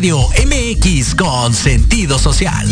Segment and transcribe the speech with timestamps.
[0.00, 2.66] Radio MX con sentido social.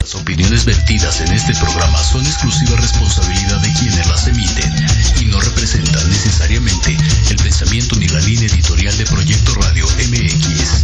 [0.00, 4.74] Las opiniones vertidas en este programa son exclusiva responsabilidad de quienes las emiten
[5.20, 6.96] y no representan necesariamente
[7.30, 10.82] el pensamiento ni la línea editorial de Proyecto Radio MX.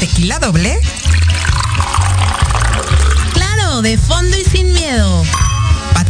[0.00, 0.80] ¿Tequila doble?
[3.32, 5.22] Claro, de fondo y sin miedo.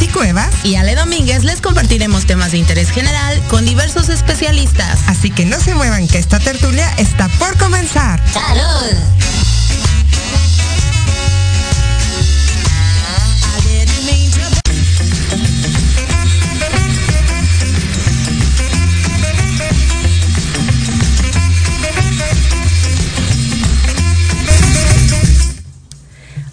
[0.00, 0.64] ¿Pati Cuevas?
[0.64, 4.98] Y Ale Domínguez les compartiremos temas de interés general con diversos especialistas.
[5.06, 8.18] Así que no se muevan que esta tertulia está por comenzar.
[8.32, 8.96] ¡Salud!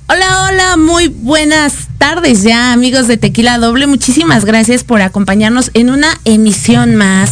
[0.09, 3.87] Hola, hola, muy buenas tardes ya amigos de Tequila Doble.
[3.87, 7.31] Muchísimas gracias por acompañarnos en una emisión más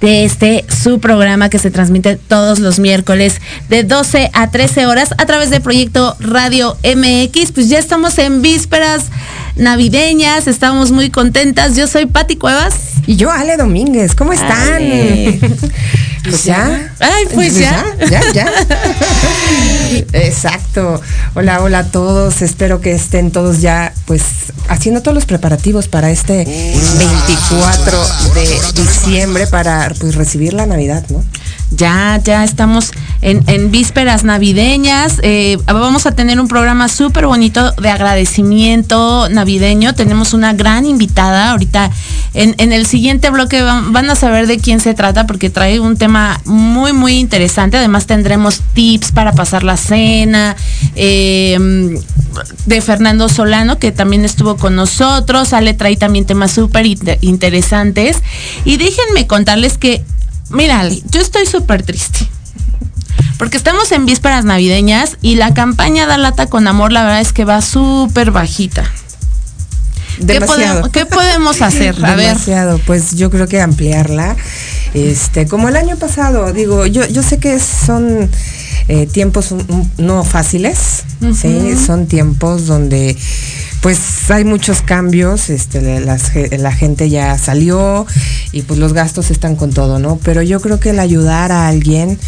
[0.00, 5.14] de este su programa que se transmite todos los miércoles de 12 a 13 horas
[5.18, 7.52] a través de Proyecto Radio MX.
[7.52, 9.06] Pues ya estamos en vísperas
[9.56, 11.76] navideñas, estamos muy contentas.
[11.76, 12.74] Yo soy Pati Cuevas.
[13.06, 14.74] Y yo, Ale Domínguez, ¿cómo están?
[14.74, 15.40] Ale.
[16.28, 16.92] Pues ya.
[16.98, 17.84] Ay, pues ya.
[18.10, 18.52] Ya, ya.
[20.12, 21.00] Exacto.
[21.34, 22.42] Hola, hola a todos.
[22.42, 24.22] Espero que estén todos ya, pues,
[24.68, 27.98] haciendo todos los preparativos para este 24
[28.34, 31.24] de diciembre para, pues, recibir la Navidad, ¿no?
[31.72, 32.92] Ya, ya estamos
[33.22, 35.18] en, vísperas navideñas.
[35.22, 39.94] Eh, vamos a tener un programa súper bonito de agradecimiento navideño.
[39.94, 41.50] Tenemos una gran invitada.
[41.50, 41.90] Ahorita
[42.34, 46.40] en, el siguiente bloque van, a saber de quién se trata porque trae un tema
[46.44, 47.76] muy, muy interesante.
[47.76, 50.56] Además tendremos tips para pasar la cena.
[50.94, 51.58] Eh,
[52.66, 55.52] de Fernando Solano, que también estuvo con nosotros.
[55.52, 56.86] Ale trae también temas súper
[57.22, 58.22] interesantes.
[58.64, 60.04] Y déjenme contarles que
[60.50, 62.28] Mira, yo estoy súper triste.
[63.38, 67.32] Porque estamos en vísperas navideñas y la campaña Da Lata con Amor, la verdad es
[67.32, 68.90] que va súper bajita.
[70.26, 72.02] ¿Qué podemos, ¿Qué podemos, hacer?
[72.02, 72.80] A Demasiado.
[72.86, 74.36] Pues yo creo que ampliarla.
[74.94, 78.30] Este, como el año pasado, digo, yo, yo sé que son
[78.88, 79.54] eh, tiempos
[79.98, 81.04] no fáciles,
[81.84, 83.14] son tiempos donde
[83.86, 88.04] pues hay muchos cambios, este, la gente ya salió
[88.50, 90.18] y pues los gastos están con todo, ¿no?
[90.24, 92.18] Pero yo creo que el ayudar a alguien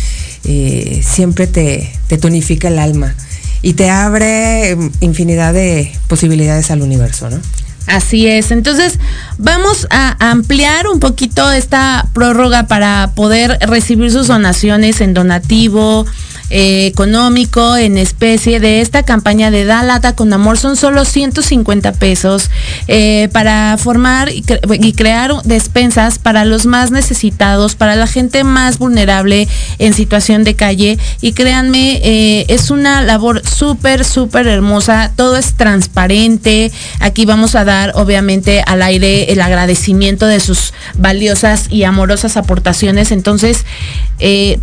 [0.45, 3.13] eh, siempre te, te tonifica el alma
[3.61, 7.41] y te abre infinidad de posibilidades al universo, ¿no?
[7.89, 8.53] Así es.
[8.53, 9.01] Entonces,
[9.39, 16.07] vamos a ampliar un poquito esta prórroga para poder recibir sus donaciones en donativo,
[16.51, 21.93] eh, económico en especie de esta campaña de Da Lata con Amor son solo 150
[21.93, 22.51] pesos
[22.87, 29.47] eh, para formar y, crear despensas para los más necesitados, para la gente más vulnerable
[29.79, 30.99] en situación de calle.
[31.21, 35.13] Y créanme, eh, es una labor súper, súper hermosa.
[35.17, 36.73] Todo es transparente.
[37.01, 43.13] Aquí vamos a dar, obviamente, al aire el agradecimiento de sus valiosas y amorosas aportaciones.
[43.13, 43.67] Entonces,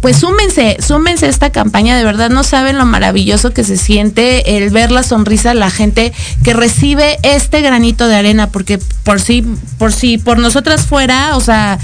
[0.01, 4.57] pues súmense, súmense a esta campaña de verdad no saben lo maravilloso que se siente
[4.57, 6.13] el ver la sonrisa de la gente
[6.43, 9.43] que recibe este granito de arena, porque por si,
[9.77, 11.77] por si por nosotras fuera, o sea,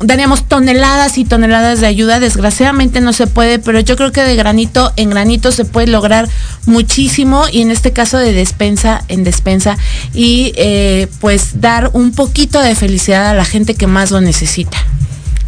[0.00, 2.20] daríamos toneladas y toneladas de ayuda.
[2.20, 6.28] Desgraciadamente no se puede, pero yo creo que de granito en granito se puede lograr
[6.66, 9.76] muchísimo y en este caso de despensa en despensa
[10.14, 14.78] y eh, pues dar un poquito de felicidad a la gente que más lo necesita.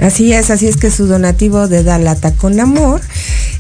[0.03, 3.01] Así es, así es que su donativo de Dalata con Amor,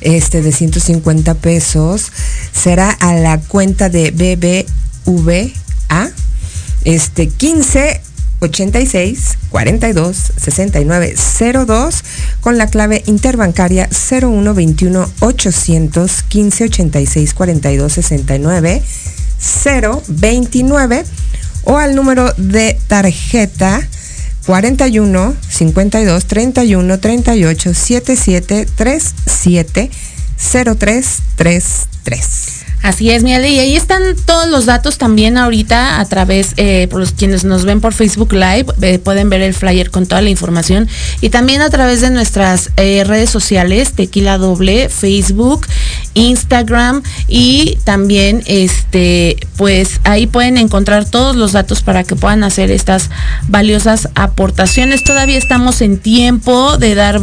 [0.01, 2.11] este de 150 pesos,
[2.53, 6.11] será a la cuenta de BBVA,
[6.85, 8.01] este 15
[8.41, 11.15] 86 42 69
[11.65, 12.05] 02
[12.41, 18.83] con la clave interbancaria 0121 815 86 42 69
[20.09, 21.05] 029
[21.63, 23.81] o al número de tarjeta
[24.47, 29.91] 41 52 31 38 77 37
[30.77, 31.03] 03
[31.37, 32.52] 33.
[32.83, 36.99] Así es, mi y ahí están todos los datos también ahorita a través, eh, por
[36.99, 40.31] los quienes nos ven por Facebook Live, eh, pueden ver el flyer con toda la
[40.31, 40.89] información
[41.21, 45.69] y también a través de nuestras eh, redes sociales, Tequila Doble, Facebook,
[46.15, 52.73] Instagram y también, este, pues ahí pueden encontrar todos los datos para que puedan hacer
[52.73, 53.11] estas
[53.47, 55.05] valiosas aportaciones.
[55.05, 57.21] Todavía estamos en tiempo de dar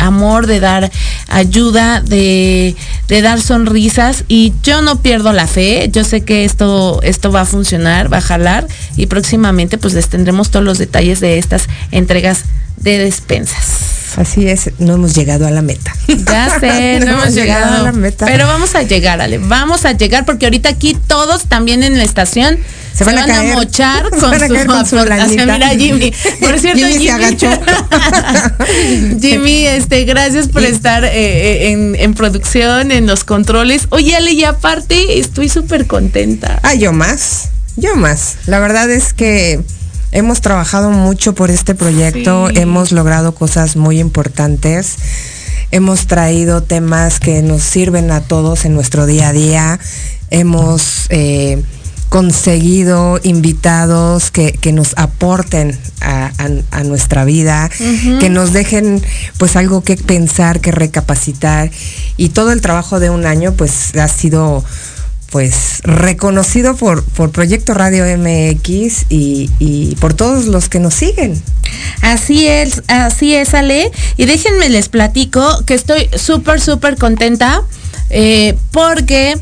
[0.00, 0.90] amor, de dar
[1.28, 2.76] ayuda, de,
[3.08, 7.42] de dar sonrisas y yo no pierdo la fe, yo sé que esto, esto va
[7.42, 11.68] a funcionar, va a jalar y próximamente pues les tendremos todos los detalles de estas
[11.90, 12.44] entregas
[12.76, 13.97] de despensas.
[14.16, 15.94] Así es, no hemos llegado a la meta.
[16.08, 18.26] Ya sé, no, hemos llegado, a la meta.
[18.26, 22.04] Pero vamos a llegar, Ale, vamos a llegar porque ahorita aquí todos también en la
[22.04, 22.58] estación
[22.94, 26.12] se van, a, mochar con, su, Mira, Jimmy.
[26.40, 27.08] Por cierto, Jimmy,
[29.20, 33.86] Jimmy, este, gracias por estar eh, eh, en, en, producción, en los controles.
[33.90, 36.58] Oye, Ale, y aparte estoy súper contenta.
[36.64, 38.38] Ah, yo más, yo más.
[38.46, 39.60] La verdad es que
[40.12, 44.96] hemos trabajado mucho por este proyecto, hemos logrado cosas muy importantes.
[45.70, 49.80] Hemos traído temas que nos sirven a todos en nuestro día a día.
[50.30, 51.62] Hemos eh,
[52.08, 56.30] conseguido invitados que, nos aporten a,
[56.84, 57.70] nuestra vida,
[58.20, 59.02] que nos dejen
[59.36, 61.70] pues algo que pensar, que recapacitar.
[62.16, 64.64] Y todo el trabajo de un año pues ha sido
[65.30, 71.40] pues reconocido por, por Proyecto Radio MX y, por todos los que nos siguen.
[72.00, 73.90] Así es, así es, Ale.
[74.16, 77.62] Y déjenme les platico que estoy súper, súper contenta
[78.10, 79.38] eh, porque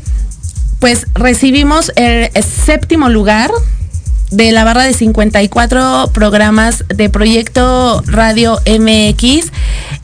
[0.79, 3.49] pues recibimos el séptimo lugar
[4.31, 9.51] de la barra de 54 programas de Proyecto Radio MX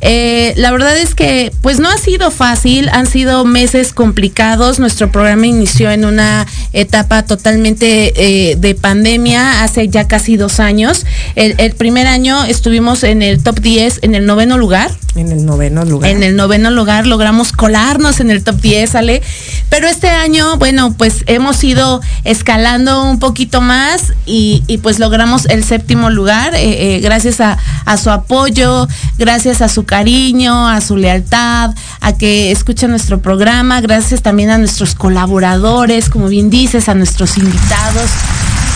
[0.03, 4.79] Eh, la verdad es que pues no ha sido fácil, han sido meses complicados.
[4.79, 11.05] Nuestro programa inició en una etapa totalmente eh, de pandemia hace ya casi dos años.
[11.35, 14.91] El, el, primer año estuvimos en el top 10, en el noveno lugar.
[15.15, 16.09] En el noveno lugar.
[16.09, 19.21] En el noveno lugar logramos colarnos en el top 10, Ale.
[19.69, 25.45] Pero este año, bueno, pues hemos ido escalando un poquito más y, y pues logramos
[25.45, 30.81] el séptimo lugar eh, eh, gracias a, a, su apoyo, gracias a su cariño, a
[30.81, 36.89] su lealtad, a que escucha nuestro programa, gracias también a nuestros colaboradores, como bien dices,
[36.89, 38.09] a nuestros invitados.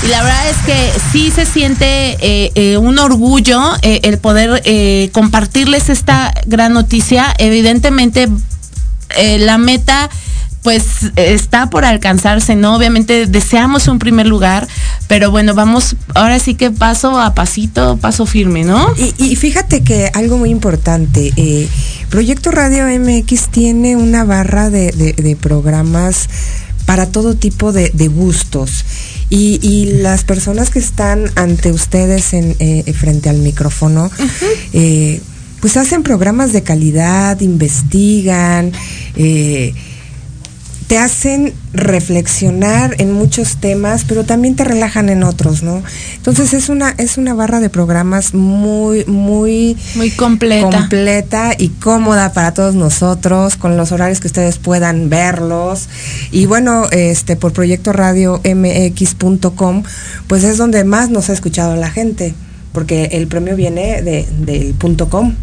[0.03, 4.62] Y la verdad es que sí se siente eh, eh, un orgullo eh, el poder
[5.12, 7.33] compartirles esta gran noticia.
[7.39, 8.29] Evidentemente,
[9.39, 10.12] la meta
[10.67, 10.83] pues
[11.15, 12.75] está por alcanzarse, ¿no?
[12.75, 14.67] Obviamente deseamos un primer lugar,
[15.07, 18.86] pero bueno, vamos ahora sí que paso a pasito, paso firme, ¿no?
[18.97, 21.69] Y, y fíjate que algo muy importante, eh,
[22.09, 26.27] Proyecto Radio MX tiene una barra de, de, de programas
[26.86, 28.83] para todo tipo de, de gustos.
[29.29, 34.47] Y, y, las personas que están ante ustedes en, eh, frente al micrófono, uh -huh.
[34.74, 35.21] eh,
[35.62, 38.74] pues hacen programas de calidad, investigan,
[39.15, 39.74] eh,
[40.88, 45.84] te hacen reflexionar en muchos temas, pero también te relajan en otros, ¿no?
[46.15, 52.32] Entonces es una es una barra de programas muy muy muy completa, completa y cómoda
[52.32, 55.89] para todos nosotros, con los horarios que ustedes puedan verlos.
[56.32, 59.84] Y bueno, este por proyecto radio mx.com,
[60.27, 62.34] pues es donde más nos ha escuchado la gente,
[62.72, 65.36] porque el premio viene de del punto .com.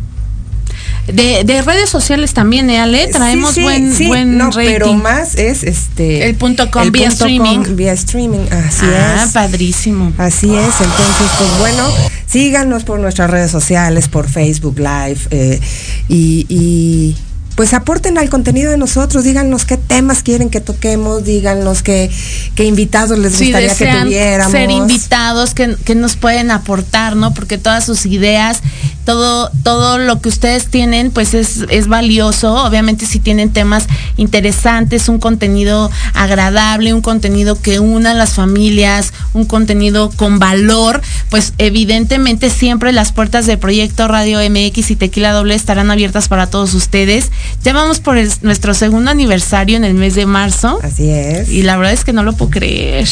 [1.07, 3.09] De, de, redes sociales también, ¿eh, Ale?
[3.09, 4.65] Traemos sí, sí, buen, sí, buen no, rating.
[4.65, 7.63] pero más es este el punto com el vía punto streaming.
[7.63, 9.33] Com, vía streaming, así ah, es.
[9.33, 10.13] padrísimo.
[10.17, 11.89] Así es, entonces, pues bueno,
[12.27, 15.61] síganos por nuestras redes sociales, por Facebook Live, eh,
[16.09, 17.17] y, y
[17.55, 22.11] pues aporten al contenido de nosotros, díganos qué temas quieren que toquemos, díganos qué,
[22.55, 24.53] qué invitados les si gustaría que tuviéramos.
[24.53, 27.33] Ser invitados que, que, nos pueden aportar, ¿no?
[27.33, 28.61] Porque todas sus ideas,
[29.05, 32.55] todo, todo lo que ustedes tienen, pues es, es valioso.
[32.65, 39.13] Obviamente si tienen temas interesantes, un contenido agradable, un contenido que una a las familias,
[39.33, 45.33] un contenido con valor, pues evidentemente siempre las puertas de Proyecto Radio MX y Tequila
[45.33, 47.31] Doble estarán abiertas para todos ustedes.
[47.63, 50.79] Ya vamos por el, nuestro segundo aniversario en el mes de marzo.
[50.83, 51.49] Así es.
[51.49, 53.09] Y la verdad es que no lo puedo creer.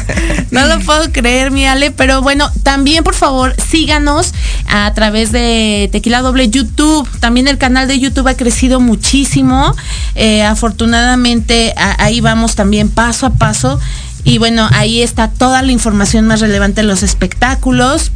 [0.50, 1.90] no lo puedo creer, mi Ale.
[1.90, 4.34] Pero bueno, también por favor síganos
[4.68, 7.08] a través de Tequila Doble YouTube.
[7.20, 9.74] También el canal de YouTube ha crecido muchísimo.
[10.14, 13.80] Eh, afortunadamente a, ahí vamos también paso a paso.
[14.24, 18.10] Y bueno, ahí está toda la información más relevante de los espectáculos,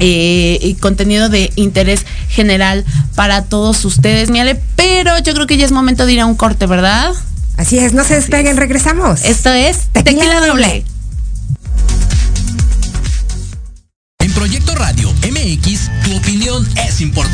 [0.00, 2.84] eh, y contenido de interés general
[3.14, 4.60] para todos ustedes, Miale.
[4.76, 7.12] Pero yo creo que ya es momento de ir a un corte, ¿verdad?
[7.56, 9.22] Así es, no se despeguen, regresamos.
[9.24, 10.48] Esto es Tequila, Tequila Doble.
[10.48, 10.84] Doble.
[14.20, 17.33] En Proyecto Radio MX, tu opinión es importante.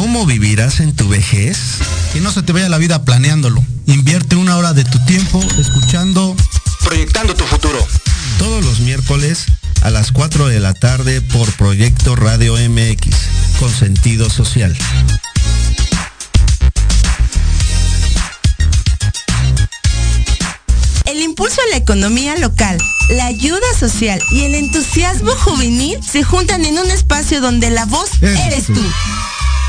[0.00, 1.58] cómo vivirás en tu vejez?
[2.14, 3.62] Que no se te vaya la vida planeándolo.
[3.84, 6.34] Invierte una hora de tu tiempo escuchando
[6.82, 7.86] Proyectando tu futuro.
[8.38, 9.44] Todos los miércoles
[9.82, 13.14] a las 4 de la tarde por Proyecto Radio MX
[13.58, 14.74] con sentido social.
[21.04, 22.78] El impulso a la economía local,
[23.10, 28.08] la ayuda social y el entusiasmo juvenil se juntan en un espacio donde la voz
[28.22, 28.72] eres, eres tú.
[28.76, 28.82] tú.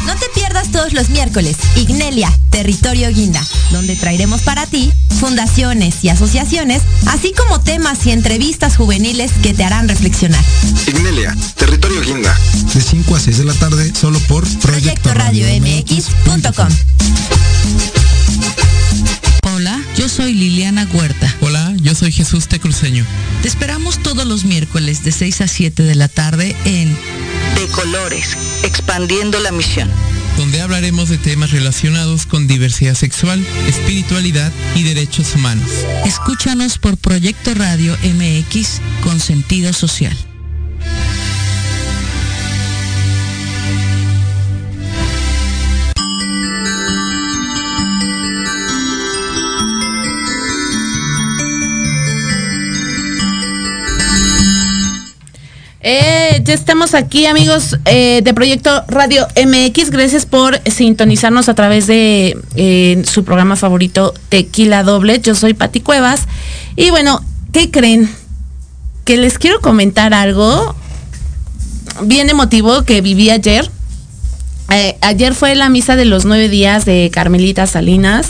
[0.05, 6.10] No te pierdas todos los miércoles Ignelia, Territorio Guinda, donde traeremos para ti fundaciones y
[6.10, 10.43] asociaciones, así como temas y entrevistas juveniles que te harán reflexionar.
[10.88, 12.38] Ignelia, Territorio Guinda.
[12.74, 16.70] De 5 a 6 de la tarde, solo por Proyecto Radio MX.com.
[19.53, 21.36] Hola, yo soy Liliana Huerta.
[21.41, 23.05] Hola, yo soy Jesús Te Cruz diseño.
[23.41, 26.98] Te esperamos todos los miércoles de 6 a 7 de la tarde en
[27.72, 29.90] Colores, expandiendo la misión.
[30.38, 35.70] Donde hablaremos de temas relacionados con diversidad sexual, espiritualidad y derechos humanos.
[36.06, 40.16] Escúchanos por Proyecto Radio MX con sentido social.
[55.84, 59.90] Eh, ya estamos aquí, amigos eh, de Proyecto Radio MX.
[59.90, 65.20] Gracias por sintonizarnos a través de eh, su programa favorito Tequila Doble.
[65.22, 66.28] Yo soy Pati Cuevas.
[66.76, 68.10] Y bueno, ¿qué creen?
[69.06, 70.76] Que les quiero comentar algo
[72.04, 73.70] bien emotivo que viví ayer.
[75.02, 78.30] Ayer fue la misa de los nueve días de Carmelita Salinas.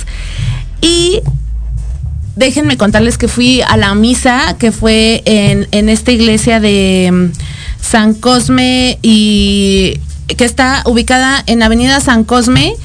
[0.82, 1.22] Y
[2.36, 7.32] déjenme contarles que fui a la misa que fue en, en esta iglesia de mm,
[7.82, 12.76] San Cosme y que está ubicada en Avenida San Cosme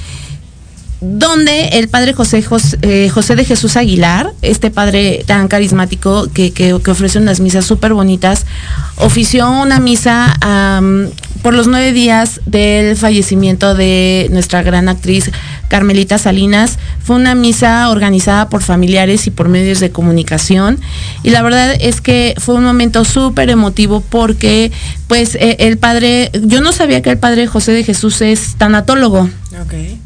[1.00, 6.52] donde el padre José, José, eh, José de Jesús Aguilar, este padre tan carismático que,
[6.52, 8.46] que, ofrece unas misas súper bonitas,
[8.96, 10.34] ofició una misa
[11.42, 15.30] por los nueve días del fallecimiento de nuestra gran actriz
[15.68, 16.78] Carmelita Salinas.
[17.02, 20.78] Fue una misa organizada por familiares y por medios de comunicación.
[21.22, 24.72] Y la verdad es que fue un momento súper emotivo porque
[25.08, 29.28] pues eh, el padre, yo no sabía que el padre José de Jesús es tanatólogo.
[29.66, 30.00] Okay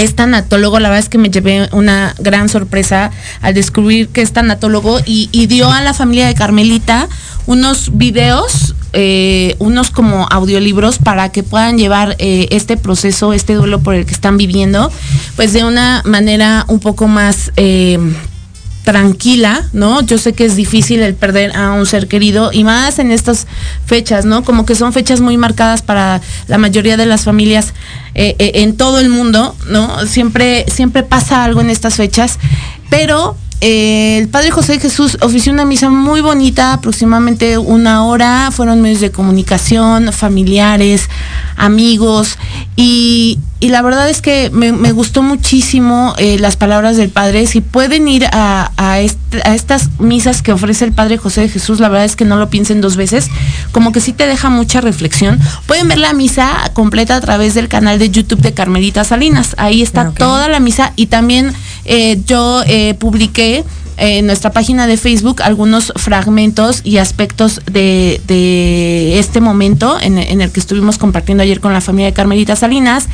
[0.00, 4.32] es tanatólogo, la verdad es que me llevé una gran sorpresa al descubrir que es
[4.32, 7.08] tanatólogo y, dio a la familia de Carmelita
[7.46, 13.80] unos videos, eh, unos como audiolibros para que puedan llevar eh, este proceso, este duelo
[13.80, 14.92] por el que están viviendo,
[15.36, 17.52] pues de una manera un poco más...
[17.56, 17.98] Eh,
[18.84, 20.00] tranquila, ¿no?
[20.02, 23.46] Yo sé que es difícil el perder a un ser querido y más en estas
[23.86, 24.42] fechas, ¿no?
[24.42, 27.74] Como que son fechas muy marcadas para la mayoría de las familias
[28.14, 30.06] eh, eh, en todo el mundo, ¿no?
[30.06, 32.38] Siempre, siempre pasa algo en estas fechas,
[32.88, 38.80] pero eh, el Padre José Jesús ofició una misa muy bonita, aproximadamente una hora, fueron
[38.80, 41.10] medios de comunicación, familiares,
[41.56, 42.38] amigos,
[42.76, 47.46] y, y la verdad es que me, me gustó muchísimo eh, las palabras del Padre.
[47.46, 51.50] Si pueden ir a, a, este, a, estas misas que ofrece el Padre José de
[51.50, 53.28] Jesús, la verdad es que no lo piensen dos veces,
[53.70, 55.38] como que sí te deja mucha reflexión.
[55.66, 59.82] Pueden ver la misa completa a través del canal de YouTube de Carmelita Salinas, ahí
[59.82, 60.14] está okay.
[60.14, 61.52] toda la misa y también
[61.84, 63.64] eh, yo eh, publiqué
[64.00, 68.20] en nuestra página de Facebook algunos fragmentos y aspectos de,
[69.18, 73.08] este momento en, en, el que estuvimos compartiendo ayer con la familia de Carmelita Salinas.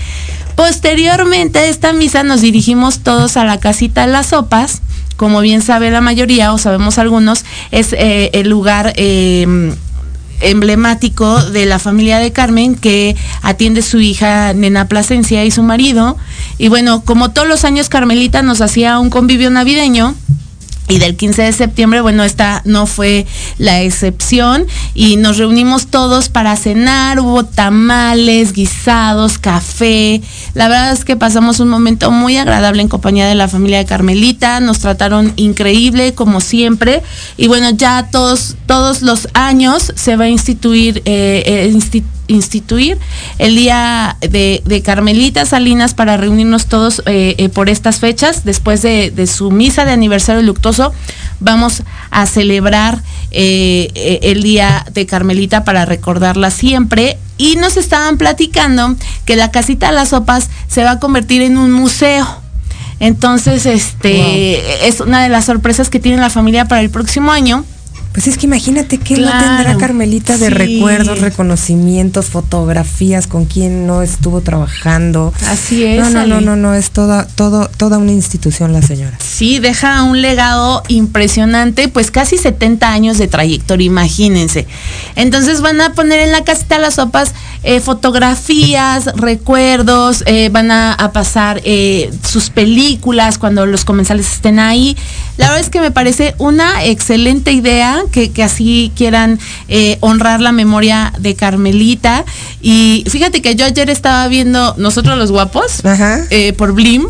[0.55, 4.81] Posteriormente a esta misa nos dirigimos todos a la casita de las sopas.
[5.17, 8.93] Como bien sabe la mayoría o sabemos algunos, es eh, el lugar...
[8.97, 9.75] Eh,
[10.41, 16.19] emblemático de la familia de Carmen que atiende su hija Nena Plasencia y su marido.
[16.59, 20.15] Y bueno, como todos los años Carmelita nos hacía un convivio navideño,
[20.89, 23.27] y del 15 de septiembre, bueno, esta no fue
[23.59, 24.67] la excepción.
[24.95, 30.21] Y nos reunimos todos para cenar, hubo tamales, guisados, café.
[30.55, 33.85] La verdad es que pasamos un momento muy agradable en compañía de la familia de
[33.85, 37.03] Carmelita, nos trataron increíble como siempre.
[37.37, 42.99] Y bueno, ya todos todos los años se va a instituir eh, eh, instituir
[43.39, 48.45] el día de, de, Carmelita Salinas para reunirnos todos eh, eh, por estas fechas.
[48.45, 50.93] Después de, de, su misa de aniversario luctuoso,
[51.41, 57.19] vamos a celebrar eh, el día de Carmelita para recordarla siempre.
[57.39, 61.59] Y nos estaban platicando que la casita de las sopas se va a convertir en
[61.59, 62.27] un museo.
[62.99, 64.89] Entonces, este wow.
[64.89, 67.65] es una de las sorpresas que tiene la familia para el próximo año.
[68.17, 70.55] Pues es que imagínate qué claro, no tendrá Carmelita de sí.
[70.55, 75.35] recuerdos, reconocimientos, fotografías con quien no estuvo trabajando.
[75.47, 76.01] Así es.
[76.01, 79.19] No, no, no, no, no, es toda, todo, toda una institución la señora.
[79.23, 84.67] Sí, deja un legado impresionante, pues casi 70 años de trayectoria, imagínense.
[85.15, 90.95] Entonces van a poner en la casita las sopas eh, fotografías, recuerdos, eh, van a,
[90.95, 94.97] a pasar eh, sus películas cuando los comensales estén ahí.
[95.37, 100.41] La verdad es que me parece una excelente idea que, que así quieran eh, honrar
[100.41, 102.25] la memoria de Carmelita.
[102.61, 105.83] Y fíjate que yo ayer estaba viendo Nosotros los Guapos
[106.31, 107.07] eh, por Blim.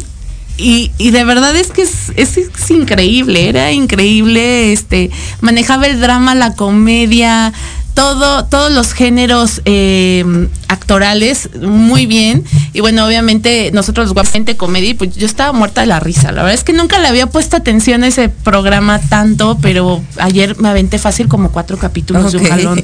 [0.58, 5.10] Y, y, de verdad es que es, es, es, increíble, era increíble, este,
[5.42, 7.52] manejaba el drama, la comedia,
[7.96, 10.22] todo, todos los géneros eh,
[10.68, 12.44] actorales muy bien.
[12.74, 16.30] Y bueno, obviamente nosotros guapamente comedy, pues yo estaba muerta de la risa.
[16.30, 20.58] La verdad es que nunca le había puesto atención a ese programa tanto, pero ayer
[20.58, 22.82] me aventé fácil como cuatro capítulos de un jalón.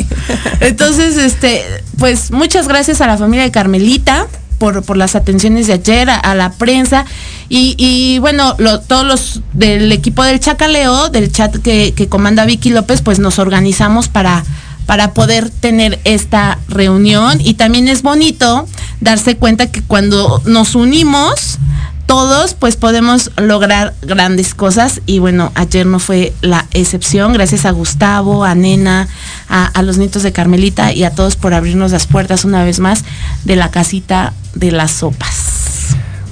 [0.61, 1.63] Entonces, este,
[1.99, 4.27] pues muchas gracias a la familia de Carmelita.
[4.59, 7.05] Por, por las atenciones de ayer, a, a la prensa
[7.49, 12.45] y, y bueno, lo, todos los del equipo del Chacaleo, del chat que, que comanda
[12.45, 14.45] Vicky López, pues nos organizamos para,
[14.87, 18.67] para poder tener esta reunión y también es bonito
[19.01, 21.59] darse cuenta que cuando nos unimos
[22.07, 27.71] todos pues podemos lograr grandes cosas y bueno, ayer no fue la excepción, gracias a
[27.71, 29.09] Gustavo, a Nena,
[29.49, 32.81] a, a, los nietos de Carmelita y a todos por abrirnos las puertas una vez
[32.81, 33.05] más
[33.45, 35.53] de la casita de las sopas.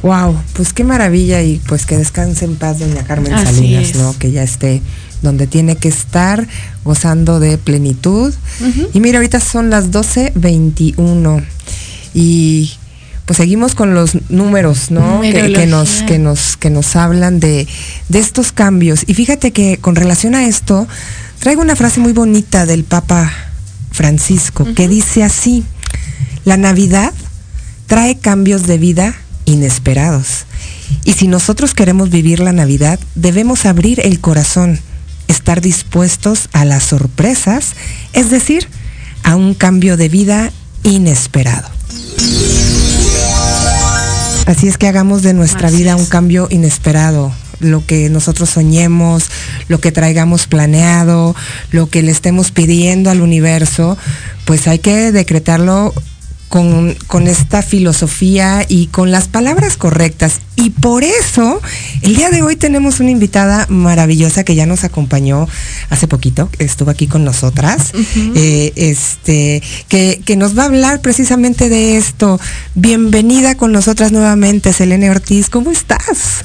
[0.02, 3.96] Wow, pues qué maravilla y pues que descanse en paz doña Carmen Así Salinas, es.
[3.96, 4.18] ¿no?
[4.18, 4.82] Que ya esté
[5.22, 6.46] donde tiene que estar,
[6.85, 8.33] gozando de plenitud.
[8.61, 8.88] Uh -huh.
[8.94, 11.44] Y mira, ahorita son las 12.21
[12.14, 12.72] y
[13.26, 15.20] pues seguimos con los números, ¿no?
[15.20, 17.68] Que, que, nos, que, nos, que nos hablan de,
[18.09, 19.04] de estos cambios.
[19.06, 20.88] Y fíjate que con relación a esto,
[21.38, 23.33] traigo una frase muy bonita del Papa
[23.92, 24.74] Francisco, uh -huh.
[24.74, 25.64] que dice así,
[26.44, 27.12] la Navidad
[27.87, 30.46] trae cambios de vida inesperados.
[31.04, 34.80] Y si nosotros queremos vivir la Navidad, debemos abrir el corazón,
[35.30, 37.74] estar dispuestos a las sorpresas,
[38.12, 38.68] es decir,
[39.22, 41.68] a un cambio de vida inesperado.
[44.46, 47.32] Así es que hagamos de nuestra Así vida un cambio inesperado.
[47.60, 49.26] Lo que nosotros soñemos,
[49.68, 51.36] lo que traigamos planeado,
[51.70, 53.98] lo que le estemos pidiendo al universo,
[54.46, 55.92] pues hay que decretarlo
[56.50, 60.40] con, con, esta filosofía y con las palabras correctas.
[60.56, 61.62] Y por eso,
[62.02, 65.48] el día de hoy tenemos una invitada maravillosa que ya nos acompañó
[65.90, 68.32] hace poquito, estuvo aquí con nosotras, uh -huh.
[68.34, 72.40] eh, este, que, que, nos va a hablar precisamente de esto.
[72.74, 76.44] Bienvenida con nosotras nuevamente, Selene Ortiz, ¿cómo estás?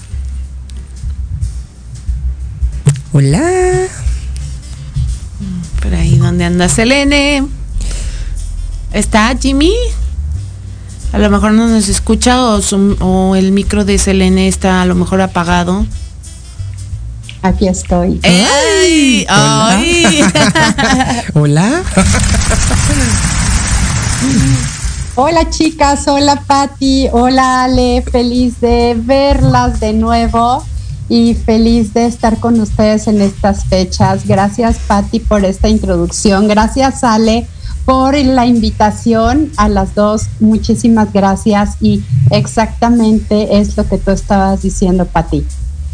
[3.12, 3.88] Hola.
[5.82, 7.44] Por ahí donde anda Selene.
[8.96, 9.74] ¿Está Jimmy?
[11.12, 14.86] A lo mejor no nos escucha o, su, o, el micro de Selene está a
[14.86, 15.86] lo mejor apagado.
[17.42, 18.22] Aquí estoy.
[18.24, 19.28] ¡Ey!
[19.30, 19.84] Hola.
[21.34, 21.84] hola.
[25.16, 30.64] hola chicas, hola Patti, hola Ale, feliz de verlas de nuevo
[31.10, 34.26] y feliz de estar con ustedes en estas fechas.
[34.26, 36.48] Gracias Patti por esta introducción.
[36.48, 37.46] Gracias Ale
[37.86, 40.28] por la invitación a las dos.
[40.40, 45.46] Muchísimas gracias y exactamente es lo que tú estabas diciendo, Pati.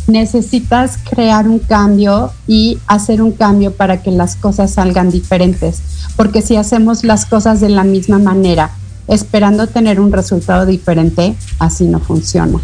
[0.08, 5.82] Necesitas crear un cambio y hacer un cambio para que las cosas salgan diferentes,
[6.16, 8.72] porque si hacemos las cosas de la misma manera,
[9.08, 12.60] esperando tener un resultado diferente, así no funciona.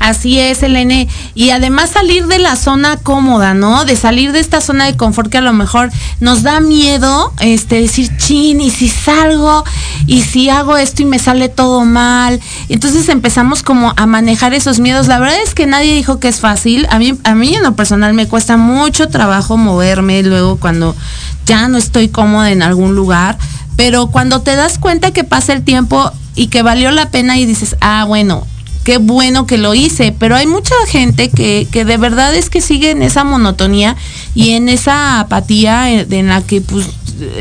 [0.00, 1.08] Así es, Elene.
[1.34, 3.84] Y además salir de la zona cómoda, ¿no?
[3.84, 7.82] De salir de esta zona de confort que a lo mejor nos da miedo, este,
[7.82, 9.62] decir, chin, y si salgo,
[10.06, 12.40] y si hago esto y me sale todo mal.
[12.70, 15.06] Entonces empezamos como a manejar esos miedos.
[15.06, 16.86] La verdad es que nadie dijo que es fácil.
[16.90, 20.96] A mí, a mí en lo personal me cuesta mucho trabajo moverme luego cuando
[21.44, 23.36] ya no estoy cómoda en algún lugar.
[23.76, 27.44] Pero cuando te das cuenta que pasa el tiempo y que valió la pena y
[27.44, 28.46] dices, ah, bueno,
[28.90, 32.60] qué bueno que lo hice, pero hay mucha gente que, que, de verdad es que
[32.60, 33.94] sigue en esa monotonía
[34.34, 36.88] y en esa apatía en, en la que pues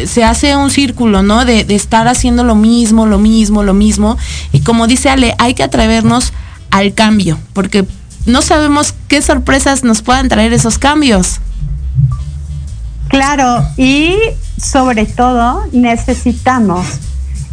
[0.06, 1.46] se hace un círculo, ¿no?
[1.46, 4.16] De, de, estar haciendo lo mismo, lo mismo, lo mismo.
[4.52, 6.34] Y como dice Ale, hay que atrevernos
[6.70, 7.84] al cambio, porque
[8.28, 11.40] no sabemos qué sorpresas nos puedan traer esos cambios.
[13.08, 14.14] Claro, y
[14.62, 16.86] sobre todo necesitamos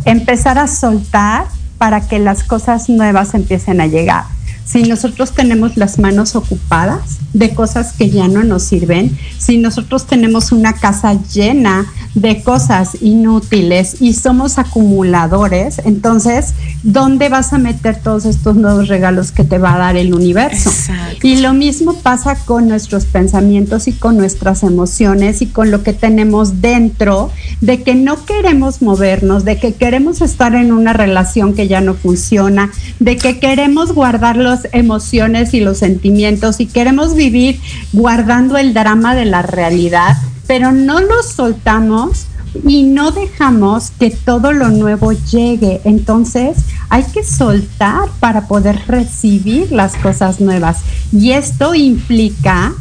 [0.04, 4.35] empezar a soltar para que las cosas nuevas empiecen a llegar.
[4.66, 10.06] Si nosotros tenemos las manos ocupadas de cosas que ya no nos sirven, si nosotros
[10.06, 18.00] tenemos una casa llena de cosas inútiles y somos acumuladores, entonces, ¿dónde vas a meter
[18.02, 20.70] todos estos nuevos regalos que te va a dar el universo?
[20.70, 21.26] Exacto.
[21.26, 25.92] Y lo mismo pasa con nuestros pensamientos y con nuestras emociones y con lo que
[25.92, 31.68] tenemos dentro de que no queremos movernos, de que queremos estar en una relación que
[31.68, 34.36] ya no funciona, de que queremos guardar
[34.72, 37.60] emociones y los sentimientos y queremos vivir
[37.92, 40.16] guardando el drama de la realidad
[40.46, 42.26] pero no los soltamos
[42.66, 45.80] y no dejamos que todo lo nuevo llegue.
[45.84, 46.56] Entonces
[46.88, 50.78] hay que soltar para poder recibir las cosas nuevas.
[51.12, 52.72] Y esto implica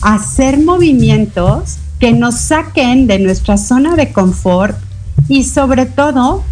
[0.00, 4.76] hacer movimientos que nos saquen de nuestra zona de confort
[5.28, 6.42] y sobre todo,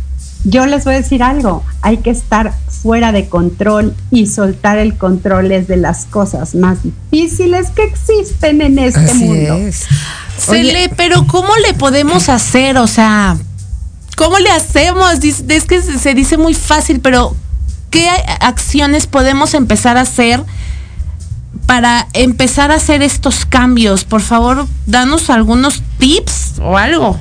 [0.45, 4.97] yo les voy a decir algo, hay que estar fuera de control y soltar el
[4.97, 9.57] control es de las cosas más difíciles que existen en este mundo.
[10.37, 12.79] Cele, pero ¿cómo le podemos hacer?
[12.79, 13.37] O sea,
[14.17, 15.21] ¿cómo le hacemos?
[15.23, 17.37] Es que se dice muy fácil, pero
[17.91, 18.09] ¿qué
[18.41, 20.43] acciones podemos empezar a hacer
[21.67, 24.03] para empezar a hacer estos cambios?
[24.03, 27.17] Por favor, danos algunos tips o algo.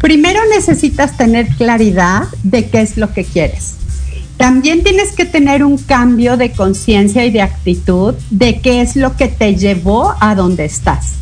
[0.00, 3.74] Primero necesitas tener claridad de qué es lo que quieres.
[4.42, 9.16] También tienes que tener un cambio de conciencia y de actitud de qué es lo
[9.16, 11.12] que te llevó a donde estás.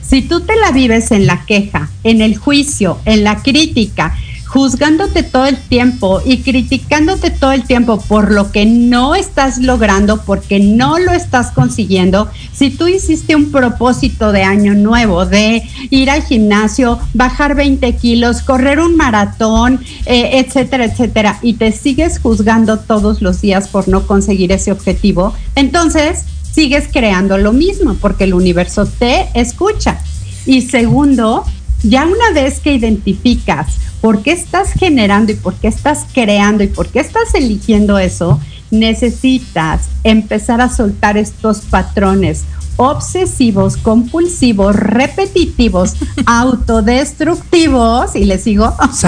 [0.00, 4.16] Si tú te la vives en la queja, en el juicio, en la crítica,
[4.50, 10.22] juzgándote todo el tiempo y criticándote todo el tiempo por lo que no estás logrando,
[10.22, 16.10] porque no lo estás consiguiendo, si tú hiciste un propósito de año nuevo, de ir
[16.10, 22.80] al gimnasio, bajar 20 kilos, correr un maratón, eh, etcétera, etcétera, y te sigues juzgando
[22.80, 28.34] todos los días por no conseguir ese objetivo, entonces sigues creando lo mismo, porque el
[28.34, 30.00] universo te escucha.
[30.44, 31.44] Y segundo,
[31.82, 36.68] ya una vez que identificas por qué estás generando y por qué estás creando y
[36.68, 38.40] por qué estás eligiendo eso,
[38.70, 42.44] necesitas empezar a soltar estos patrones
[42.76, 48.74] obsesivos, compulsivos, repetitivos, autodestructivos, y le sigo,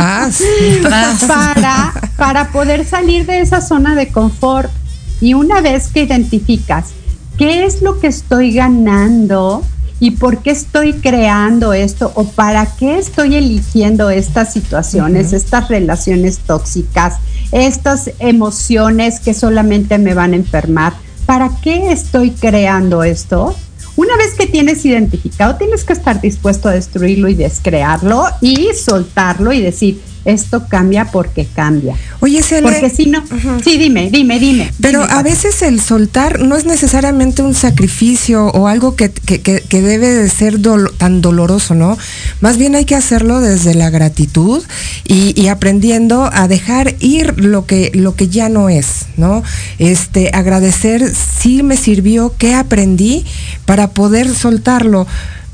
[1.27, 4.71] para, para poder salir de esa zona de confort.
[5.23, 6.91] Y una vez que identificas
[7.39, 9.65] qué es lo que estoy ganando,
[10.03, 16.41] y por qué estoy creando esto o para qué estoy eligiendo estas situaciones, estas relaciones
[16.41, 17.19] tóxicas,
[17.53, 20.95] estas emociones que solamente me van a enfermar.
[21.25, 23.55] ¿Para qué estoy creando esto?
[23.95, 29.53] Una vez que tienes identificado, tienes que estar dispuesto a destruirlo y descrearlo y soltarlo
[29.53, 31.97] y decir, esto cambia porque cambia.
[32.21, 33.23] Oye, Porque si no,
[33.65, 34.73] sí, dime, dime, dime.
[34.81, 39.11] Pero a veces el soltar no es necesariamente un sacrificio o algo que,
[39.71, 40.61] debe de ser
[40.99, 41.99] tan doloroso, ¿no?
[42.41, 44.63] Más bien hay que hacerlo desde la gratitud
[45.05, 49.43] y, aprendiendo a dejar ir lo que, lo que ya no es, ¿no?
[49.79, 53.25] Este, agradecer si me sirvió, qué aprendí
[53.65, 55.07] para poder soltarlo.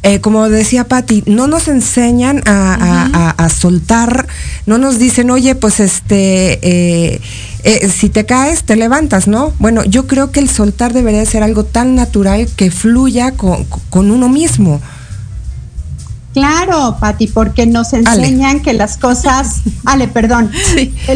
[0.04, 4.28] Eh, como decía Patti, no nos enseñan a, soltar,
[4.66, 7.20] no nos dicen, oye, pues este, eh,
[7.64, 9.52] eh, si te caes, te levantas, ¿no?
[9.58, 14.28] Bueno, yo creo que el soltar debería ser algo tan natural que fluya con uno
[14.28, 14.80] mismo.
[16.38, 20.52] Claro, Pati, porque nos enseñan que las cosas, Ale, perdón,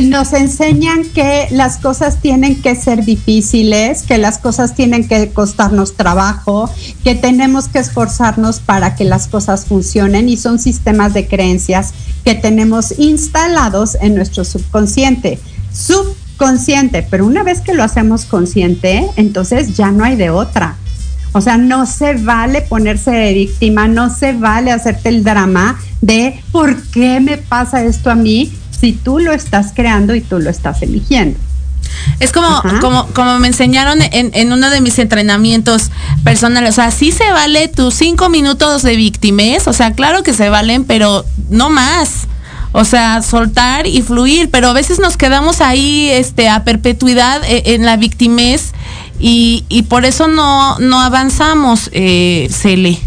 [0.03, 5.95] nos enseñan que las cosas tienen que ser difíciles, que las cosas tienen que costarnos
[5.95, 6.69] trabajo,
[7.05, 11.93] que tenemos que esforzarnos para que las cosas funcionen y son sistemas de creencias
[12.25, 15.39] que tenemos instalados en nuestro subconsciente.
[15.73, 20.79] Subconsciente, pero una vez que lo hacemos consciente, entonces ya no hay de otra
[21.33, 26.43] o sea, no se vale ponerse de víctima, no se vale hacerte el drama de
[26.53, 30.51] por qué me pasa esto a mí si tú lo estás creando y tú lo
[30.51, 31.39] estás eligiendo.
[32.21, 35.91] Es como, como, como me enseñaron en, uno de mis entrenamientos
[36.25, 36.71] personales.
[36.71, 40.49] O sea, sí se vale tus cinco minutos de víctimas, o sea, claro que se
[40.49, 42.27] valen, pero no más.
[42.73, 47.81] O sea, soltar y fluir, pero a veces nos quedamos ahí este, a perpetuidad en,
[47.81, 48.73] en la victimez
[49.25, 52.99] y, por eso no, no avanzamos, eh, Cele.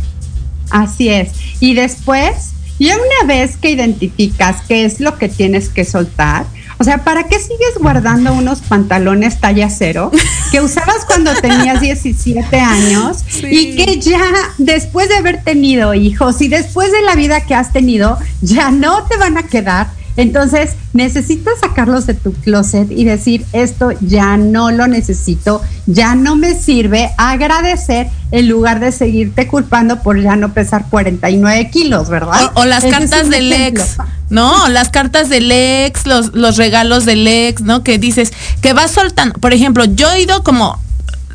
[0.70, 1.32] Así es.
[1.60, 6.46] Y después, ya una vez que identificas qué es lo que tienes que soltar,
[6.78, 10.12] o sea, ¿para qué sigues guardando unos pantalones talla cero
[10.52, 14.22] que usabas cuando tenías 17 años y que ya
[14.58, 19.04] después de haber tenido hijos y después de la vida que has tenido, ya no
[19.04, 19.88] te van a quedar?
[20.18, 26.36] Entonces, necesitas sacarlos de tu closet y decir, esto ya no lo necesito, ya no
[26.36, 32.52] me sirve, agradecer en lugar de seguirte culpando por ya no pesar 49 kilos, ¿verdad?
[32.56, 33.98] O, las cartas del ex,
[34.30, 34.68] ¿no?
[34.70, 37.84] Las cartas del ex, los, los regalos del ex, ¿no?
[37.84, 39.38] Que dices, que vas soltando.
[39.40, 40.80] Por ejemplo, yo he ido como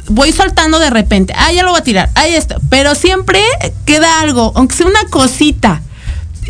[0.09, 3.41] voy soltando de repente, ah, ya lo voy a tirar, ahí está, pero siempre
[3.85, 5.83] queda algo, aunque sea una cosita,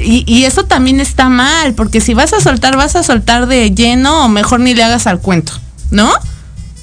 [0.03, 4.25] y, eso también está mal, porque si vas a soltar, vas a soltar de lleno
[4.25, 5.53] o mejor ni le hagas al cuento,
[5.91, 6.11] ¿no?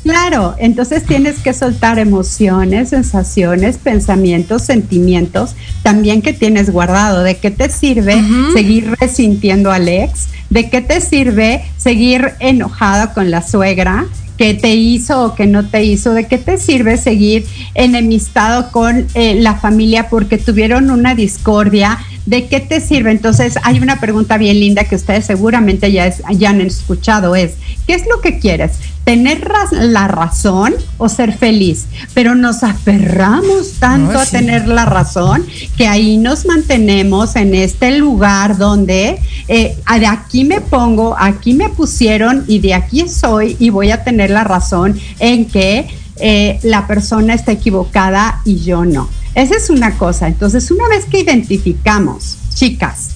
[0.03, 7.23] Claro, entonces tienes que soltar emociones, sensaciones, pensamientos, sentimientos, también que tienes guardado.
[7.23, 10.27] ¿De qué te sirve seguir resintiendo al ex?
[10.49, 14.05] ¿De qué te sirve seguir enojada con la suegra?
[14.37, 19.07] Que te hizo o que no te hizo, ¿de qué te sirve seguir enemistado con
[19.13, 21.97] eh, la familia porque tuvieron una discordia?
[22.25, 23.11] ¿De qué te sirve?
[23.11, 27.53] Entonces, hay una pregunta bien linda que ustedes seguramente ya, ya han escuchado, es,
[27.85, 28.71] ¿qué es lo que quieres?
[29.07, 31.85] ¿Tener la razón o ser feliz?
[32.13, 35.45] Pero nos aferramos tanto a tener la razón
[35.77, 39.17] que ahí nos mantenemos en este lugar donde
[39.47, 44.03] eh, de aquí me pongo, aquí me pusieron y de aquí soy y voy a
[44.03, 49.07] tener la razón en que eh, la persona está equivocada y yo no.
[49.35, 50.27] Esa es una cosa.
[50.27, 53.11] Entonces, una vez que identificamos, chicas,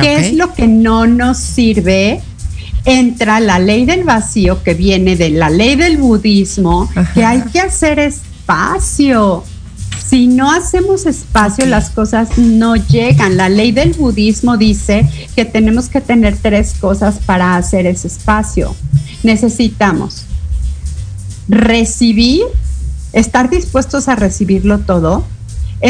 [0.00, 2.20] qué es lo que no nos sirve,
[2.86, 7.60] entra la ley del vacío que viene de la ley del budismo, que hay que
[7.60, 9.44] hacer espacio.
[10.08, 13.36] Si no hacemos espacio, las cosas no llegan.
[13.36, 18.74] La ley del budismo dice que tenemos que tener tres cosas para hacer ese espacio.
[19.24, 20.24] Necesitamos
[21.48, 22.42] recibir,
[23.12, 25.24] estar dispuestos a recibirlo todo,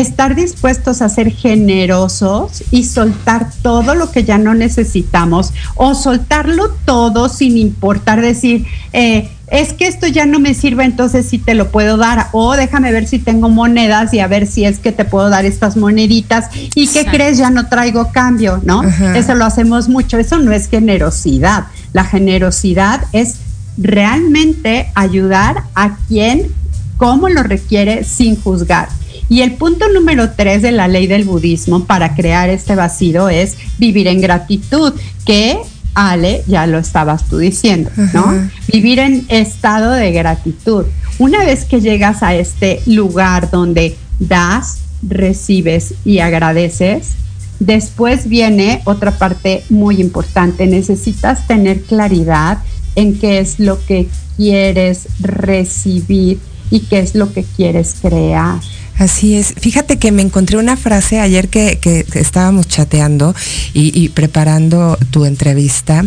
[0.00, 6.70] estar dispuestos a ser generosos y soltar todo lo que ya no necesitamos o soltarlo
[6.85, 11.54] todo sin importar decir, eh, es que esto ya no me sirve, entonces sí te
[11.54, 12.28] lo puedo dar.
[12.32, 15.44] O déjame ver si tengo monedas y a ver si es que te puedo dar
[15.44, 16.50] estas moneditas.
[16.74, 18.82] Y qué crees, ya no traigo cambio, ¿no?
[19.14, 23.37] Eso lo hacemos mucho, eso no es generosidad, la generosidad es
[23.78, 26.48] realmente ayudar a quien
[26.96, 28.88] como lo requiere sin juzgar.
[29.28, 33.56] Y el punto número tres de la ley del budismo para crear este vacío es
[33.78, 34.92] vivir en gratitud,
[35.24, 35.58] que
[35.94, 38.48] Ale, ya lo estabas tú diciendo, ¿no?
[38.70, 40.84] Vivir en estado de gratitud.
[41.18, 47.12] Una vez que llegas a este lugar donde das, recibes y agradeces,
[47.60, 50.66] después viene otra parte muy importante.
[50.66, 52.58] Necesitas tener claridad
[52.94, 56.38] en qué es lo que quieres recibir
[56.70, 58.60] y qué es lo que quieres crear.
[58.98, 59.54] Así es.
[59.59, 63.35] Fíjate que me encontré una frase ayer que, estábamos chateando
[63.74, 66.04] y, preparando tu entrevista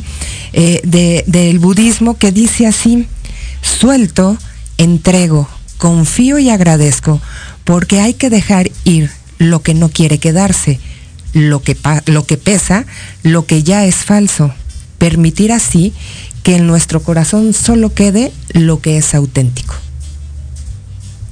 [0.54, 0.82] eh,
[1.28, 3.08] del budismo que dice así,
[3.62, 4.38] suelto,
[4.78, 5.48] entrego,
[5.78, 7.22] confío y agradezco,
[7.64, 10.80] porque hay que dejar ir lo que no quiere quedarse,
[11.34, 12.86] lo que, lo que pesa,
[13.22, 14.52] lo que ya es falso.
[14.98, 15.94] Permitir así
[16.44, 19.76] que en nuestro corazón solo quede lo que es auténtico.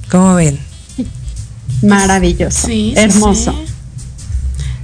[0.08, 0.67] ¿Cómo ven?
[1.82, 2.66] Maravilloso.
[2.66, 3.54] Sí, hermoso.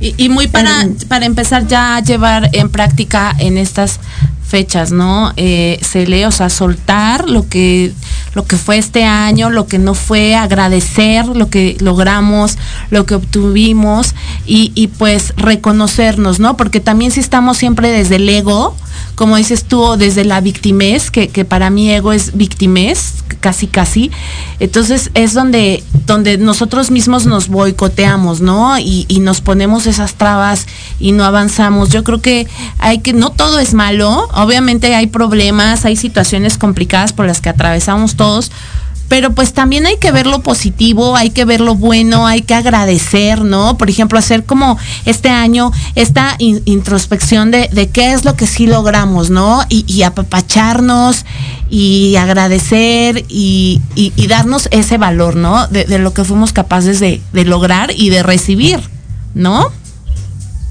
[0.00, 4.00] Y, muy para, para empezar ya a llevar en práctica en estas
[4.46, 5.32] fechas, ¿no?
[5.36, 7.92] Eh, se lee, o sea, soltar lo que,
[8.34, 12.58] lo que fue este año, lo que no fue, agradecer lo que logramos,
[12.90, 14.14] lo que obtuvimos
[14.46, 16.56] y, pues reconocernos, ¿no?
[16.56, 18.76] Porque también si estamos siempre desde el ego,
[19.14, 24.10] como dices tú, desde la victimez, que, para mí ego es victimez, casi casi.
[24.58, 28.78] Entonces es donde, donde nosotros mismos nos boicoteamos, ¿no?
[28.78, 30.66] Y, nos ponemos esas trabas
[31.00, 31.88] y no avanzamos.
[31.88, 32.46] Yo creo que
[32.78, 37.48] hay que, no todo es malo, obviamente hay problemas, hay situaciones complicadas por las que
[37.48, 38.16] atravesamos
[39.08, 42.54] pero pues también hay que ver lo positivo, hay que ver lo bueno, hay que
[42.54, 43.76] agradecer, ¿no?
[43.76, 49.30] Por ejemplo, hacer como este año esta introspección de, qué es lo que sí logramos,
[49.30, 49.60] ¿no?
[49.68, 51.24] Y, apapacharnos
[51.70, 53.80] y agradecer y,
[54.28, 55.68] darnos ese valor, ¿no?
[55.68, 58.80] De, lo que fuimos capaces de, lograr y de recibir,
[59.34, 59.70] ¿no?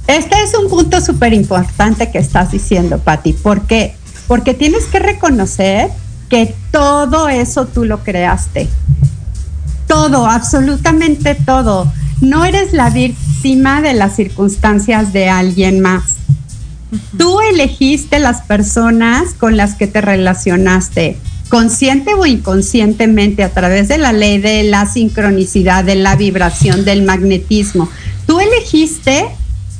[0.08, 3.32] Este es un punto súper importante que estás diciendo, Patti.
[3.32, 3.96] ¿Por qué?
[4.28, 5.92] Porque tienes que reconocer
[6.30, 8.68] que todo eso tú lo creaste.
[9.88, 11.92] Todo, absolutamente todo.
[12.22, 16.16] No eres la víctima de las circunstancias de alguien más.
[17.18, 21.18] Tú elegiste las personas con las que te relacionaste,
[21.50, 27.04] consciente o inconscientemente, a través de la ley de la sincronicidad, de la vibración, del
[27.04, 27.90] magnetismo.
[28.26, 29.28] Tú elegiste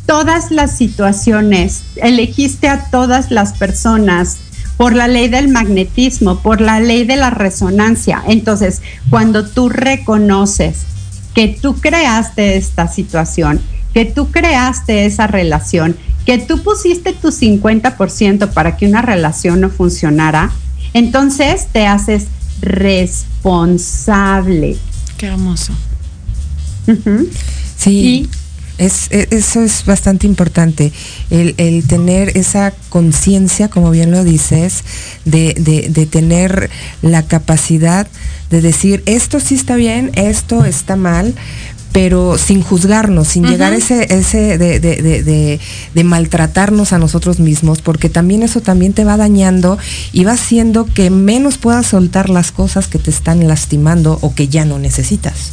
[0.06, 4.38] todas las situaciones, elegiste a todas las personas,
[4.77, 8.23] por la ley del magnetismo, por la ley de la resonancia.
[8.27, 10.86] Entonces, cuando tú reconoces
[11.33, 13.59] que tú creaste esta situación,
[13.93, 19.69] que tú creaste esa relación, que tú pusiste tu 50% para que una relación no
[19.69, 20.51] funcionara,
[20.93, 22.27] entonces te haces
[22.62, 23.57] responsable.
[25.17, 25.73] Qué hermoso.
[27.78, 28.30] Sí.
[28.78, 30.91] Es, e, eso es bastante importante,
[31.30, 34.84] el, tener esa conciencia, como bien lo dices,
[35.26, 36.69] de, de, tener
[37.01, 38.07] la capacidad
[38.49, 41.36] de decir, esto sí está bien, esto está mal,
[41.93, 45.59] pero sin juzgarnos, sin llegar a ese, ese de, de, de,
[45.93, 49.78] de, maltratarnos a nosotros mismos, porque también eso también te va dañando
[50.11, 54.47] y va haciendo que menos puedas soltar las cosas que te están lastimando o que
[54.47, 55.51] ya no necesitas.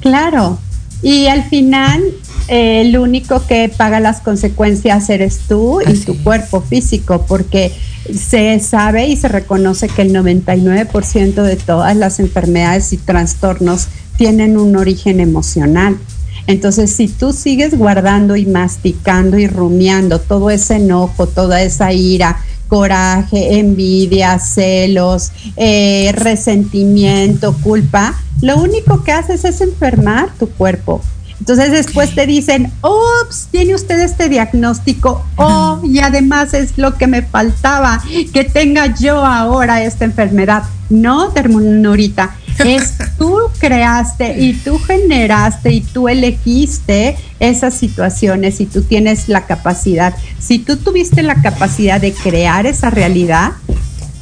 [0.00, 0.60] Claro,
[1.02, 2.02] y al final
[2.48, 7.72] eh, el único que paga las consecuencias eres tú y tu cuerpo físico, porque
[8.14, 14.56] se sabe y se reconoce que el 99% de todas las enfermedades y trastornos tienen
[14.56, 15.98] un origen emocional.
[16.46, 22.38] Entonces, si tú sigues guardando y masticando y rumiando todo ese enojo, toda esa ira,
[22.68, 31.02] coraje, envidia, celos, eh, resentimiento, culpa, lo único que haces es enfermar tu cuerpo.
[31.40, 37.06] Entonces después te dicen, ups, tiene usted este diagnóstico, oh, y además es lo que
[37.06, 40.64] me faltaba, que tenga yo ahora esta enfermedad.
[40.90, 48.82] No, Termonurita, es tú creaste y tú generaste y tú elegiste esas situaciones y tú
[48.82, 50.14] tienes la capacidad.
[50.40, 53.52] Si tú tuviste la capacidad de crear esa realidad,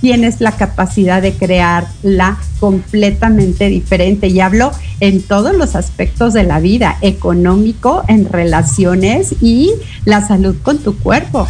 [0.01, 4.29] tienes la capacidad de crearla completamente diferente.
[4.29, 9.73] Y hablo en todos los aspectos de la vida, económico, en relaciones y
[10.05, 11.47] la salud con tu cuerpo.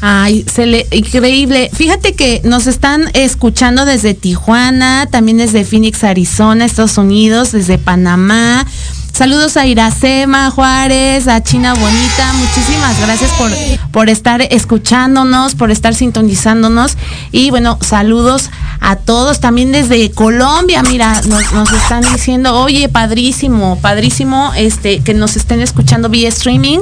[0.00, 1.70] Ay, se le, increíble.
[1.72, 8.66] Fíjate que nos están escuchando desde Tijuana, también desde Phoenix, Arizona, Estados Unidos, desde Panamá.
[9.14, 12.32] Saludos a Iracema Juárez, a China Bonita.
[12.32, 13.48] Muchísimas gracias por,
[13.92, 16.96] por estar escuchándonos, por estar sintonizándonos.
[17.30, 18.50] Y bueno, saludos
[18.80, 20.82] a todos también desde Colombia.
[20.82, 26.80] Mira, nos, están diciendo, oye, padrísimo, padrísimo, este, que nos estén escuchando vía streaming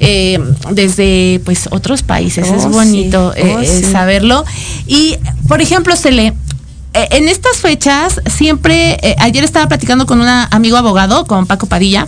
[0.00, 2.48] eh, desde pues otros países.
[2.48, 4.46] es oh, bonito eh, oh, eh, saberlo.
[4.86, 5.18] Y,
[5.48, 6.32] por ejemplo, se le
[6.94, 11.66] eh, en estas fechas siempre, eh, ayer estaba platicando con un amigo abogado, con Paco
[11.66, 12.06] Padilla,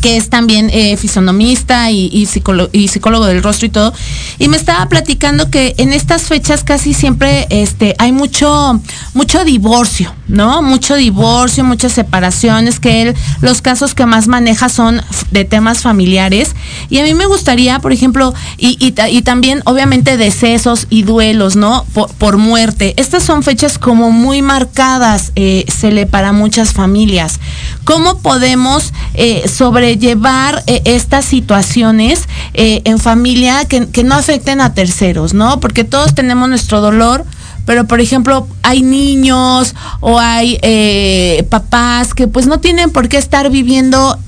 [0.00, 3.92] que es también eh, fisonomista y, psicólogo, del rostro y todo,
[4.38, 8.80] y me estaba platicando que en estas fechas casi siempre este, hay mucho,
[9.14, 10.62] mucho divorcio, ¿no?
[10.62, 16.54] Mucho divorcio, muchas separaciones, que él, los casos que más maneja son de temas familiares.
[16.90, 21.84] Y a mí me gustaría, por ejemplo, y, también obviamente decesos y duelos, ¿no?
[21.92, 22.94] Por, muerte.
[22.96, 27.40] Estas son fechas como muy marcadas, eh, se le para muchas familias.
[27.84, 29.44] ¿Cómo podemos eh,
[29.82, 35.58] sobrellevar eh, estas situaciones eh, en familia que, no afecten a terceros, ¿no?
[35.58, 37.24] Porque todos tenemos nuestro dolor,
[37.66, 40.58] pero por ejemplo hay niños o hay
[41.50, 44.18] papás que pues no tienen por qué estar viviendo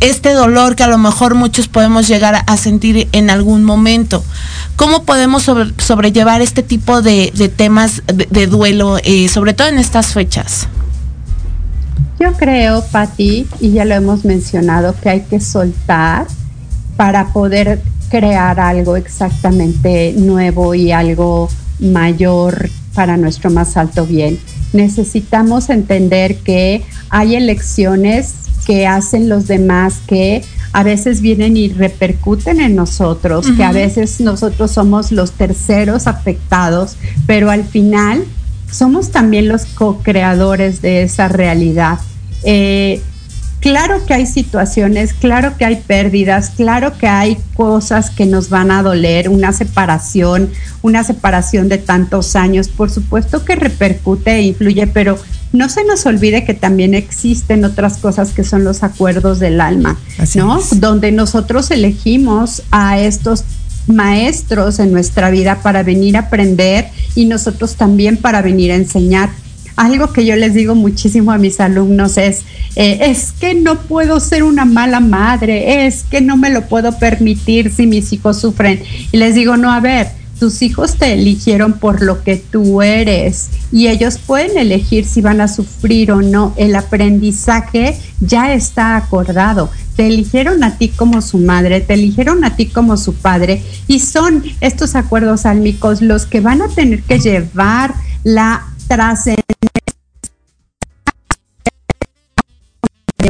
[0.00, 4.22] este dolor que a lo mejor muchos podemos llegar a sentir en algún momento.
[4.76, 5.44] ¿Cómo podemos
[5.78, 8.98] sobrellevar este tipo de, temas de, duelo,
[9.32, 10.68] sobre todo en estas fechas?
[12.18, 16.26] Yo creo, Patti, y ya lo hemos mencionado, que hay que soltar
[16.96, 21.48] para poder crear algo exactamente nuevo y algo
[21.78, 24.38] mayor para nuestro más alto bien.
[24.72, 28.34] Necesitamos entender que hay elecciones
[28.66, 30.42] que hacen los demás que
[30.72, 36.96] a veces vienen y repercuten en nosotros, que a veces nosotros somos los terceros afectados,
[37.26, 38.24] pero al final
[38.76, 41.98] somos también los co-creadores de esa realidad.
[42.44, 43.00] Eh,
[43.60, 48.70] claro que hay situaciones, claro que hay pérdidas, claro que hay cosas que nos van
[48.70, 50.50] a doler, una separación,
[50.82, 55.18] una separación de tantos años, por supuesto que repercute e influye, pero
[55.52, 59.96] no se nos olvide que también existen otras cosas que son los acuerdos del alma,
[60.34, 60.60] ¿no?
[60.76, 63.44] Donde nosotros elegimos a estos
[63.86, 69.30] maestros en nuestra vida para venir a aprender y nosotros también para venir a enseñar.
[69.76, 72.42] Algo que yo les digo muchísimo a mis alumnos es,
[72.76, 76.98] eh, es que no puedo ser una mala madre, es que no me lo puedo
[76.98, 78.82] permitir si mis hijos sufren.
[79.12, 80.08] Y les digo, no, a ver,
[80.38, 85.40] tus hijos te eligieron por lo que tú eres y ellos pueden elegir si van
[85.40, 86.52] a sufrir o no.
[86.56, 89.70] El aprendizaje ya está acordado.
[89.96, 94.00] Te eligieron a ti como su madre, te eligieron a ti como su padre y
[94.00, 99.85] son estos acuerdos álmicos los que van a tener que llevar la trascendencia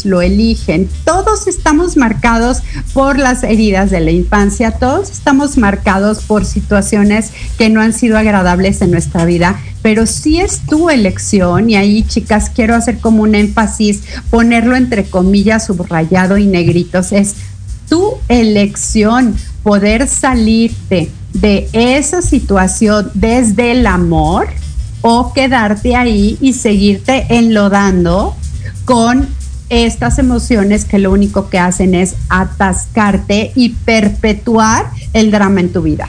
[0.05, 0.89] lo eligen.
[1.05, 2.59] Todos estamos marcados
[2.93, 8.19] por las heridas de la infancia, todos estamos marcados por situaciones que no han sido
[8.19, 13.23] agradables en nuestra vida, pero si es tu elección y ahí chicas quiero hacer como
[13.23, 17.35] un énfasis, ponerlo entre comillas subrayado y negritos, es
[17.89, 24.49] tu elección poder salirte de esa situación desde el amor
[25.03, 28.35] o quedarte ahí y seguirte enlodando
[28.85, 29.29] con
[29.69, 35.83] estas emociones que lo único que hacen es atascarte y perpetuar el drama en tu
[35.83, 36.09] vida.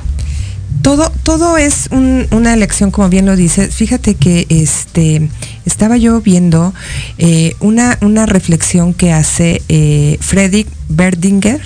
[0.82, 3.74] Todo, todo es una elección, como bien lo dices.
[3.74, 5.30] Fíjate que este
[5.66, 6.74] estaba yo viendo
[7.18, 11.62] eh, una, una reflexión que hace eh, Fredrik Berdinger,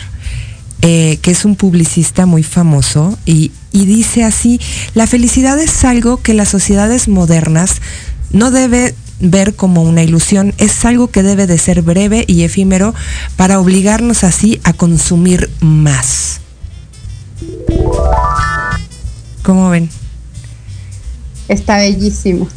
[0.82, 4.60] eh, que es un publicista muy famoso, y, y dice así,
[4.96, 7.82] la felicidad es algo que las sociedades modernas
[8.32, 12.94] no debe ver como una ilusión, es algo que debe de ser breve y efímero
[13.36, 16.42] para obligarnos así a consumir más.
[19.44, 19.90] ¿Cómo ven?
[21.48, 22.48] Está bellísimo.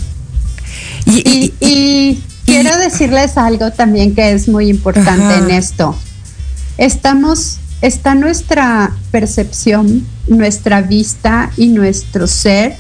[1.07, 5.97] Y, quiero decirles algo también que es muy importante en esto.
[6.79, 12.77] Estamos, está nuestra percepción, nuestra vista y nuestro ser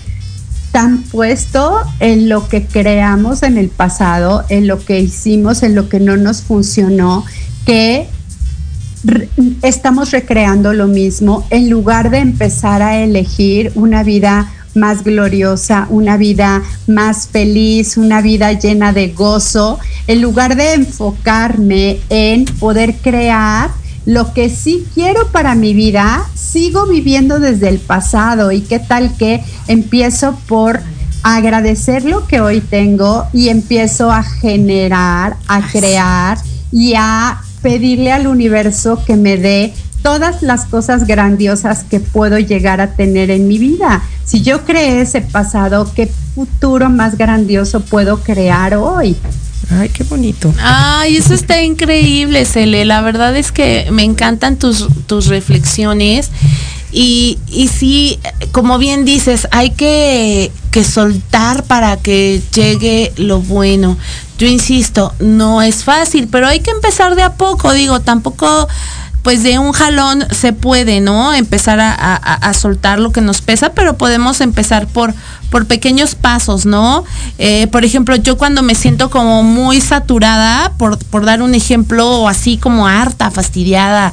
[0.74, 5.88] tan puesto en lo que creamos en el pasado, en lo que hicimos, en lo
[5.88, 7.24] que no nos funcionó,
[7.64, 8.08] que
[9.62, 11.46] estamos recreando lo mismo.
[11.50, 18.20] En lugar de empezar a elegir una vida más gloriosa, una vida más feliz, una
[18.20, 23.70] vida llena de gozo, en lugar de enfocarme en poder crear
[24.06, 29.16] lo que sí quiero para mi vida, sigo viviendo desde el pasado y qué tal
[29.16, 30.80] que empiezo por
[31.22, 36.38] agradecer lo que hoy tengo y empiezo a generar, a crear
[36.70, 42.82] y a pedirle al universo que me dé todas las cosas grandiosas que puedo llegar
[42.82, 44.02] a tener en mi vida.
[44.26, 49.16] Si yo creé ese pasado, ¿qué futuro más grandioso puedo crear hoy?
[49.70, 50.52] Ay, qué bonito.
[50.60, 52.84] Ay, eso está increíble, Cele.
[52.84, 56.30] La verdad es que me encantan tus, tus reflexiones.
[56.92, 58.20] Y, y sí,
[58.52, 63.98] como bien dices, hay que, que soltar para que llegue lo bueno.
[64.38, 67.72] Yo insisto, no es fácil, pero hay que empezar de a poco.
[67.72, 68.68] Digo, tampoco
[69.24, 71.32] pues de un jalón se puede, ¿no?
[71.32, 75.14] Empezar a, soltar lo que nos pesa, pero podemos empezar por,
[75.50, 77.04] por pequeños pasos, ¿no?
[77.38, 82.28] Eh, por ejemplo, yo cuando me siento como muy saturada, por, por dar un ejemplo,
[82.28, 84.12] así como harta, fastidiada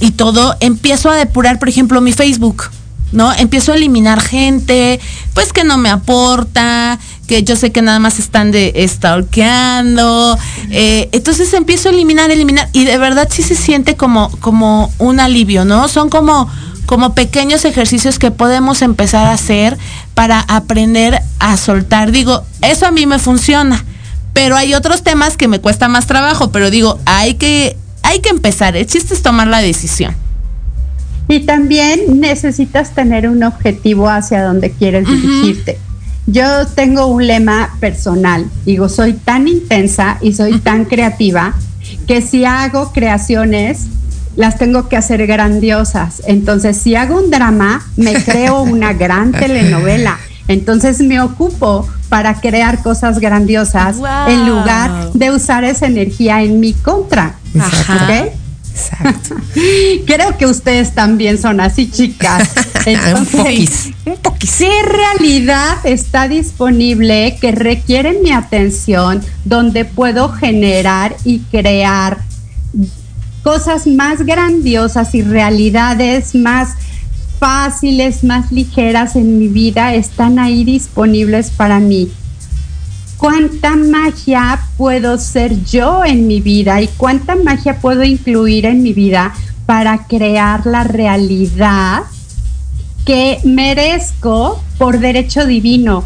[0.00, 2.64] y todo, empiezo a depurar, por ejemplo, mi Facebook.
[3.12, 3.32] ¿no?
[3.32, 5.00] Empiezo a eliminar gente,
[5.32, 10.38] pues que no me aporta, que yo sé que nada más están de stalkeando.
[10.70, 15.20] Eh, entonces empiezo a eliminar, eliminar, y de verdad sí se siente como, como un
[15.20, 15.88] alivio, ¿no?
[15.88, 16.48] Son como,
[16.86, 19.76] como pequeños ejercicios que podemos empezar a hacer
[20.14, 22.12] para aprender a soltar.
[22.12, 23.84] Digo, eso a mí me funciona.
[24.32, 28.28] Pero hay otros temas que me cuesta más trabajo, pero digo, hay que, hay que
[28.28, 28.76] empezar.
[28.76, 30.14] El chiste es tomar la decisión.
[31.28, 35.78] Y también necesitas tener un objetivo hacia donde quieres dirigirte.
[36.26, 41.54] Yo tengo un lema personal, digo, soy tan intensa y soy tan creativa
[42.06, 43.86] que si hago creaciones,
[44.34, 46.22] las tengo que hacer grandiosas.
[46.26, 50.18] Entonces, si hago un drama, me creo una gran telenovela.
[50.48, 53.96] Entonces me ocupo para crear cosas grandiosas
[54.28, 57.34] en lugar de usar esa energía en mi contra.
[58.04, 58.30] ¿Okay?
[58.76, 59.36] Exacto.
[60.06, 62.50] Creo que ustedes también son así, chicas.
[62.86, 71.40] Entonces, un poquis, ¿Qué realidad está disponible que requiere mi atención, donde puedo generar y
[71.40, 72.18] crear
[73.42, 76.74] cosas más grandiosas y realidades más
[77.38, 79.94] fáciles, más ligeras en mi vida?
[79.94, 82.10] Están ahí disponibles para mí
[83.16, 88.92] cuánta magia puedo ser yo en mi vida y cuánta magia puedo incluir en mi
[88.92, 89.32] vida
[89.66, 92.04] para crear la realidad
[93.04, 96.04] que merezco por derecho divino.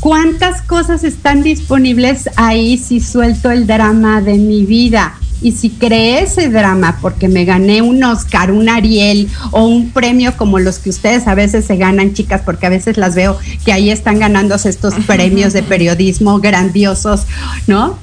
[0.00, 5.14] ¿Cuántas cosas están disponibles ahí si suelto el drama de mi vida?
[5.42, 10.36] Y si creé ese drama porque me gané un Oscar, un Ariel o un premio
[10.36, 13.72] como los que ustedes a veces se ganan, chicas, porque a veces las veo que
[13.72, 17.26] ahí están ganándose estos premios de periodismo grandiosos,
[17.66, 17.98] ¿no?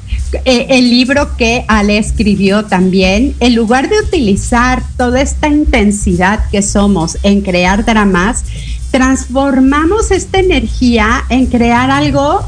[0.45, 6.61] Eh, el libro que Ale escribió también, en lugar de utilizar toda esta intensidad que
[6.61, 8.43] somos en crear dramas,
[8.91, 12.43] transformamos esta energía en crear algo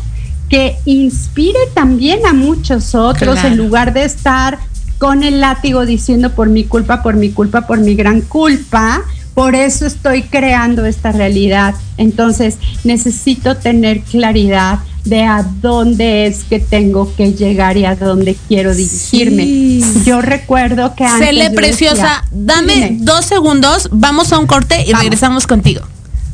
[0.49, 4.59] que inspire también a muchos otros en lugar de estar
[5.01, 9.01] con el látigo diciendo por mi culpa, por mi culpa, por mi gran culpa,
[9.33, 11.73] por eso estoy creando esta realidad.
[11.97, 18.37] Entonces necesito tener claridad de a dónde es que tengo que llegar y a dónde
[18.47, 19.81] quiero dirigirme.
[20.05, 21.29] Yo recuerdo que antes...
[21.29, 25.81] Cele preciosa, dame dos segundos, vamos a un corte y regresamos contigo.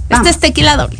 [0.10, 1.00] Este es tequila doble.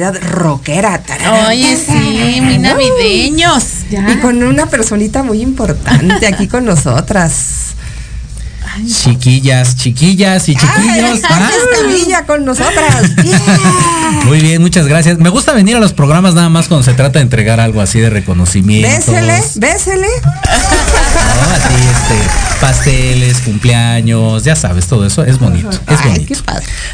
[0.00, 1.02] Navidad rockera.
[1.48, 3.64] Oye, sí, muy navideños.
[3.90, 7.74] Y con una personita muy importante aquí con nosotras.
[8.86, 11.20] Chiquillas, chiquillas y chiquillos.
[11.28, 13.10] Ay, Escamilla con nosotras.
[14.24, 15.18] Muy bien, muchas gracias.
[15.18, 18.00] Me gusta venir a los programas nada más cuando se trata de entregar algo así
[18.00, 18.88] de reconocimiento.
[18.88, 20.06] Bésele, bésele.
[21.42, 25.70] Así, este, pasteles, cumpleaños, ya sabes, todo eso es bonito.
[25.88, 26.34] Es bonito.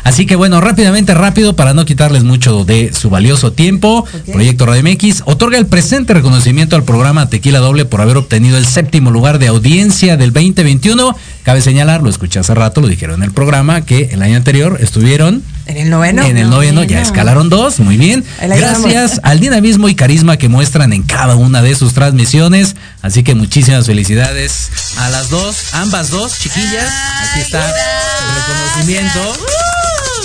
[0.05, 4.83] Así que bueno, rápidamente, rápido, para no quitarles mucho de su valioso tiempo, Proyecto Radio
[4.83, 9.39] MX otorga el presente reconocimiento al programa Tequila Doble por haber obtenido el séptimo lugar
[9.39, 11.17] de audiencia del 2021.
[11.43, 14.79] Cabe señalar, lo escuché hace rato, lo dijeron en el programa, que el año anterior
[14.81, 16.23] estuvieron En el noveno.
[16.23, 18.25] en el noveno ya escalaron dos, muy bien.
[18.41, 22.77] Gracias al dinamismo y carisma que muestran en cada una de sus transmisiones.
[23.03, 26.89] Así que muchísimas felicidades a las dos, ambas dos chiquillas.
[27.23, 29.66] Aquí está el reconocimiento.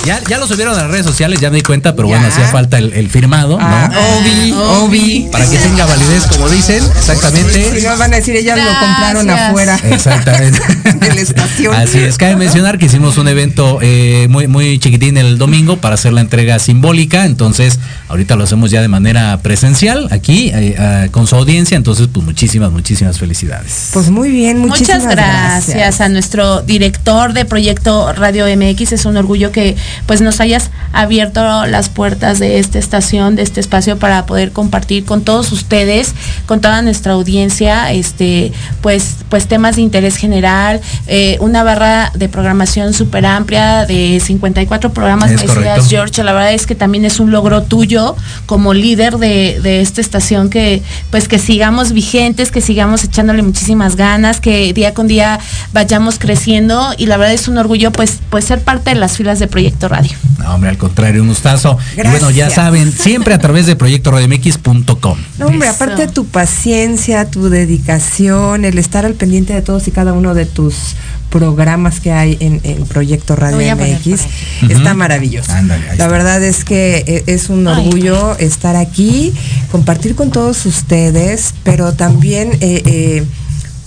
[0.05, 2.47] Ya, ya lo subieron a las redes sociales, ya me di cuenta, pero bueno, hacía
[2.47, 3.65] falta el, el firmado, ¿no?
[3.65, 3.89] Ah,
[4.19, 5.29] Obi, Obi.
[5.31, 7.79] Para que tenga validez, como dicen, exactamente.
[7.79, 9.49] Si no van a decir, ellas lo compraron Gracias.
[9.49, 10.59] afuera Exactamente.
[10.95, 11.75] de la estación.
[11.75, 15.95] Así es, cabe mencionar que hicimos un evento eh, muy, muy chiquitín el domingo para
[15.95, 17.79] hacer la entrega simbólica, entonces
[18.09, 22.25] ahorita lo hacemos ya de manera presencial aquí eh, ah, con su audiencia, entonces pues
[22.25, 23.89] muchísimas, muchísimas felicidades.
[23.93, 28.93] Pues muy bien, muchísimas Muchas gracias, a nuestro director de Proyecto Radio MX.
[28.93, 33.59] Es un orgullo que pues nos hayas abierto las puertas de esta estación, de este
[33.59, 36.13] espacio para poder compartir con todos ustedes,
[36.45, 42.29] con toda nuestra audiencia, este, pues, pues temas de interés general, eh, una barra de
[42.29, 45.85] programación súper amplia de 54 programas, Es decías, correcto.
[45.89, 46.23] George.
[46.23, 48.15] La verdad es que también es un logro tuyo
[48.45, 53.95] como líder de, de esta estación que pues que sigamos vigentes, que sigamos echándole muchísimas
[53.95, 55.39] ganas, que día con día
[55.73, 59.39] vayamos creciendo y la verdad es un orgullo pues pues ser parte de las filas
[59.39, 60.11] de Proyecto Radio.
[60.39, 61.77] No, hombre, al contrario, un gustazo.
[61.97, 65.17] Y bueno, ya saben, siempre a través de proyectoradiomx.com.
[65.39, 69.91] No, hombre, aparte de tu paciencia, tu dedicación, el estar al pendiente de todos y
[69.91, 70.95] cada uno de tus
[71.29, 74.21] programas que hay en, en Proyecto Radio MX,
[74.69, 75.51] está maravilloso.
[75.53, 76.07] Ándale, La está.
[76.09, 79.33] verdad es que eh, es un Ay, orgullo estar aquí,
[79.71, 83.23] compartir con todos ustedes, pero también eh, eh,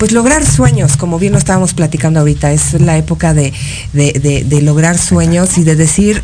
[0.05, 3.55] pues lograr sueños, como bien lo estábamos platicando ahorita, es la época de,
[3.95, 6.23] de- de- de lograr sueños y de decir,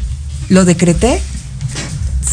[0.50, 1.18] lo decreté,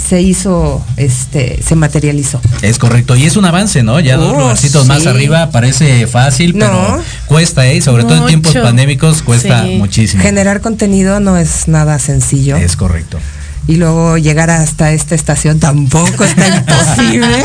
[0.09, 2.41] se hizo, este, se materializó.
[2.61, 4.01] Es correcto, y es un avance, ¿no?
[4.01, 7.77] Ya dos Oh, lugarcitos más arriba parece fácil, pero cuesta, ¿eh?
[7.77, 9.77] Y Sobre todo en tiempos pandémicos cuesta Sí.
[9.77, 10.21] muchísimo.
[10.23, 12.57] Generar contenido no es nada sencillo.
[12.57, 13.19] Es correcto.
[13.67, 17.43] Y luego llegar hasta esta estación tampoco está imposible.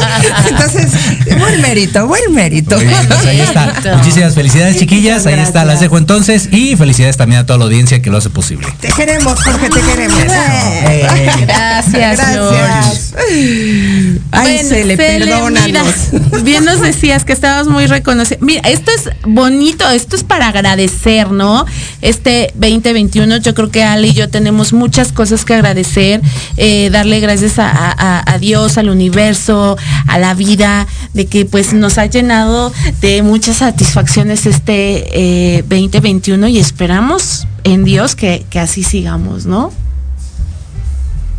[0.49, 0.93] Entonces,
[1.39, 2.79] buen mérito, buen mérito.
[2.79, 3.97] Bien, pues ahí está.
[3.97, 5.27] Muchísimas felicidades, chiquillas.
[5.27, 6.49] Ahí está, las dejo entonces.
[6.53, 8.69] Y felicidades también a toda la audiencia que lo hace posible.
[8.81, 10.19] Te queremos, Jorge, te queremos.
[10.23, 11.07] Eh,
[11.47, 13.15] Gracias, Gracias.
[13.19, 15.67] Ay, Bueno, se le perdónanos.
[16.13, 18.39] mira, bien nos decías que estabas muy reconocido.
[18.43, 21.67] Mira, esto es bonito, esto es para agradecer, ¿no?
[22.03, 23.39] este 2021.
[23.39, 26.12] Yo creo que Ale y yo tenemos muchas cosas que agradecer,
[26.57, 29.77] eh, darle gracias a, Dios, al universo,
[30.09, 36.51] a la vida, de que pues nos ha llenado de muchas satisfacciones este 2021 eh,
[36.51, 39.73] y esperamos en Dios que, que así sigamos, ¿no?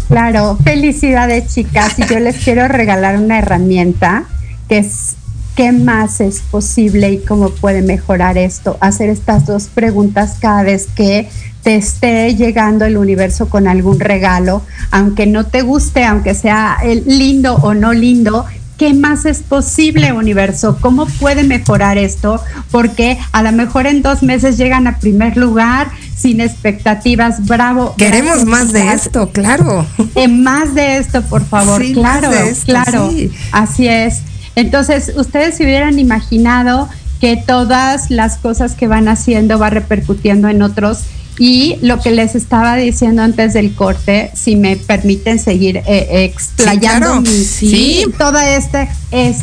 [0.07, 4.25] Claro, felicidades chicas y yo les quiero regalar una herramienta
[4.69, 5.15] que es
[5.55, 8.77] qué más es posible y cómo puede mejorar esto.
[8.81, 11.29] Hacer estas dos preguntas cada vez que
[11.63, 17.55] te esté llegando el universo con algún regalo, aunque no te guste, aunque sea lindo
[17.55, 18.45] o no lindo,
[18.77, 20.77] ¿qué más es posible, universo?
[20.81, 22.41] ¿Cómo puede mejorar esto?
[22.69, 25.87] Porque a lo mejor en dos meses llegan a primer lugar
[26.17, 27.45] sin expectativas.
[27.45, 27.95] Bravo.
[27.97, 29.85] Queremos más de esto, claro.
[30.15, 31.81] Eh, más de esto, por favor.
[31.93, 32.29] claro,
[32.65, 33.09] claro.
[33.51, 34.21] Así es.
[34.55, 36.89] Entonces, ustedes se hubieran imaginado
[37.19, 41.03] que todas las cosas que van haciendo va repercutiendo en otros.
[41.39, 47.23] Y lo que les estaba diciendo antes del corte, si me permiten seguir eh, explayando
[47.25, 49.37] sí, toda este es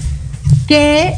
[0.68, 1.14] que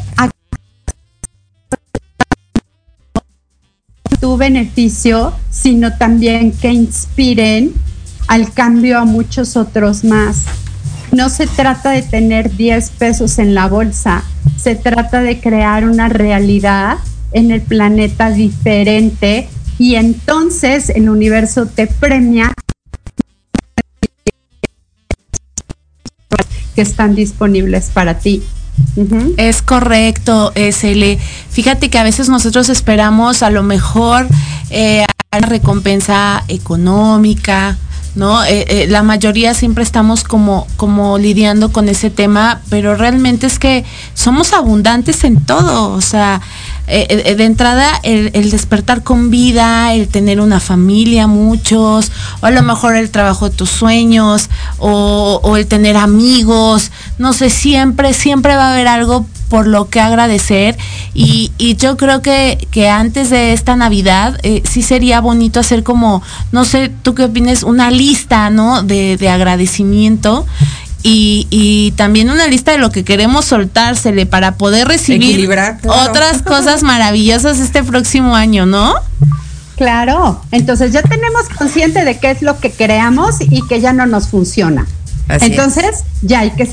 [4.22, 7.72] tu beneficio, sino también que inspiren
[8.28, 10.44] al cambio a muchos otros más.
[11.12, 14.24] No se trata de tener 10 pesos en la bolsa,
[14.56, 16.96] se trata de crear una realidad
[17.32, 19.46] en el planeta diferente
[19.78, 22.54] y entonces el universo te premia
[26.74, 28.42] que están disponibles para ti.
[29.36, 31.18] Es correcto, SL.
[31.50, 34.26] Fíjate que a veces nosotros esperamos a lo mejor
[34.70, 35.04] eh,
[35.36, 37.76] una recompensa económica,
[38.14, 38.44] ¿no?
[38.44, 43.58] Eh, eh, la mayoría siempre estamos como, como lidiando con ese tema, pero realmente es
[43.58, 43.84] que
[44.14, 46.40] somos abundantes en todo, o sea,
[46.88, 52.62] eh, de entrada el, despertar con vida, el tener una familia, muchos, o a lo
[52.62, 58.56] mejor el trabajo de tus sueños, o, o el tener amigos, no sé, siempre, siempre
[58.56, 60.78] va a haber algo por lo que agradecer
[61.12, 66.22] y, yo creo que, que, antes de esta Navidad eh, sí sería bonito hacer como,
[66.52, 68.82] no sé, tú qué opinas, una lista, ¿no?
[68.82, 70.46] De, agradecimiento.
[71.02, 75.46] Y, también una lista de lo que queremos soltársele para poder recibir
[75.84, 78.94] otras cosas maravillosas este próximo año, ¿no?
[79.76, 84.06] Claro, entonces ya tenemos consciente de qué es lo que creamos y que ya no
[84.06, 84.86] nos funciona.
[85.28, 86.68] Entonces ya hay que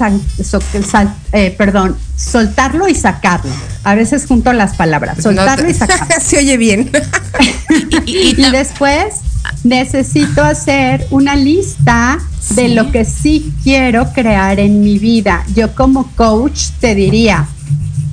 [1.31, 3.51] eh, perdón, soltarlo y sacarlo.
[3.83, 6.15] A veces junto las palabras, soltarlo y sacarlo.
[6.21, 6.91] Se oye bien.
[8.05, 9.15] y, después
[9.63, 12.19] necesito hacer una lista
[12.51, 15.43] de lo que sí quiero crear en mi vida.
[15.55, 17.47] Yo como coach te diría,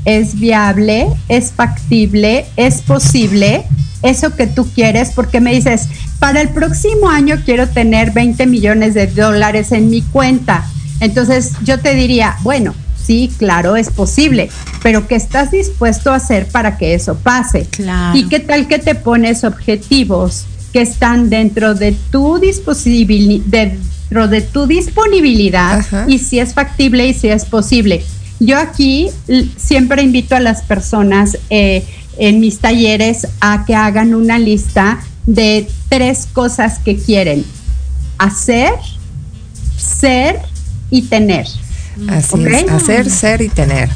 [0.05, 3.65] es viable, es factible, es posible
[4.03, 5.89] eso que tú quieres, porque me dices,
[6.19, 10.67] para el próximo año quiero tener 20 millones de dólares en mi cuenta.
[11.01, 12.75] Entonces yo te diría, bueno,
[13.07, 14.51] sí, claro, es posible,
[14.83, 17.69] pero ¿qué estás dispuesto a hacer para que eso pase?
[18.15, 24.67] ¿Y qué tal que te pones objetivos que están dentro de tu dentro de tu
[24.67, 28.05] disponibilidad y si es factible y si es posible?
[28.39, 29.09] Yo aquí
[29.57, 31.85] siempre invito a las personas eh,
[32.19, 37.45] en mis talleres a que hagan una lista de tres cosas que quieren
[38.19, 38.73] hacer,
[39.77, 40.41] ser
[40.91, 41.47] y tener.
[42.09, 43.89] Así es, hacer, ser y tener.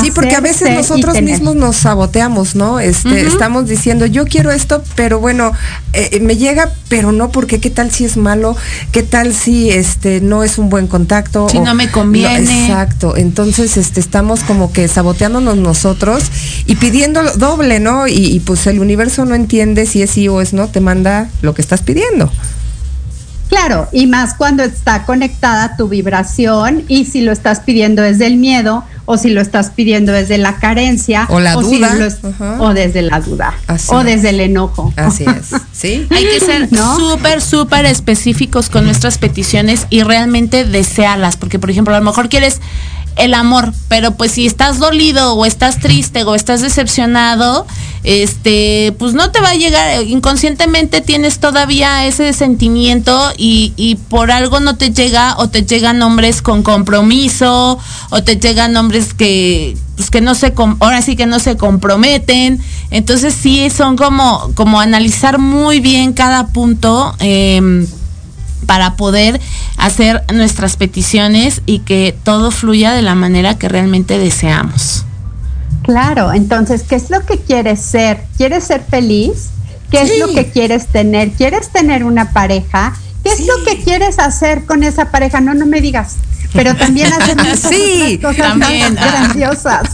[0.00, 2.80] Sí, porque a veces nosotros mismos nos saboteamos, ¿no?
[2.80, 5.52] Este, Estamos diciendo, yo quiero esto, pero bueno,
[5.92, 8.56] eh, eh, me llega, pero no, porque qué tal si es malo,
[8.92, 11.48] qué tal si este no es un buen contacto.
[11.48, 12.66] Si no me conviene.
[12.66, 13.16] exacto.
[13.16, 16.24] Entonces, este, estamos como que saboteándonos nosotros
[16.66, 18.06] y pidiendo doble, ¿no?
[18.06, 21.28] Y, y pues el universo no entiende si es sí o es no, te manda
[21.42, 22.30] lo que estás pidiendo.
[23.48, 28.36] Claro, y más cuando está conectada tu vibración y si lo estás pidiendo desde el
[28.36, 31.96] miedo o si lo estás pidiendo desde la carencia o la duda
[32.60, 33.54] o desde la duda
[33.88, 34.92] o desde el enojo.
[34.96, 35.48] Así es.
[35.72, 36.08] Sí.
[36.10, 41.94] Hay que ser súper súper específicos con nuestras peticiones y realmente desearlas, porque por ejemplo,
[41.94, 42.60] a lo mejor quieres
[43.16, 47.66] el amor, pero pues si estás dolido o estás triste o estás decepcionado,
[48.04, 54.60] este, pues no te va a llegar, inconscientemente tienes todavía ese sentimiento y, por algo
[54.60, 57.78] no te llega o te llegan nombres con compromiso
[58.10, 62.60] o te llegan nombres que pues que no se ahora sí que no se comprometen.
[62.90, 67.84] Entonces sí son como como analizar muy bien cada punto eh,
[68.66, 69.40] para poder
[69.76, 75.04] hacer nuestras peticiones y que todo fluya de la manera que realmente deseamos.
[75.82, 78.22] Claro, entonces, ¿qué es lo que quieres ser?
[78.36, 79.48] ¿Quieres ser feliz?
[79.90, 81.30] ¿Qué es lo que quieres tener?
[81.30, 82.94] ¿Quieres tener una pareja?
[83.24, 85.40] ¿Qué es lo que quieres hacer con esa pareja?
[85.40, 86.16] No, no me digas.
[86.52, 88.94] Pero también hacer muchas Sí, otras cosas también.
[88.94, 89.88] más grandiosas.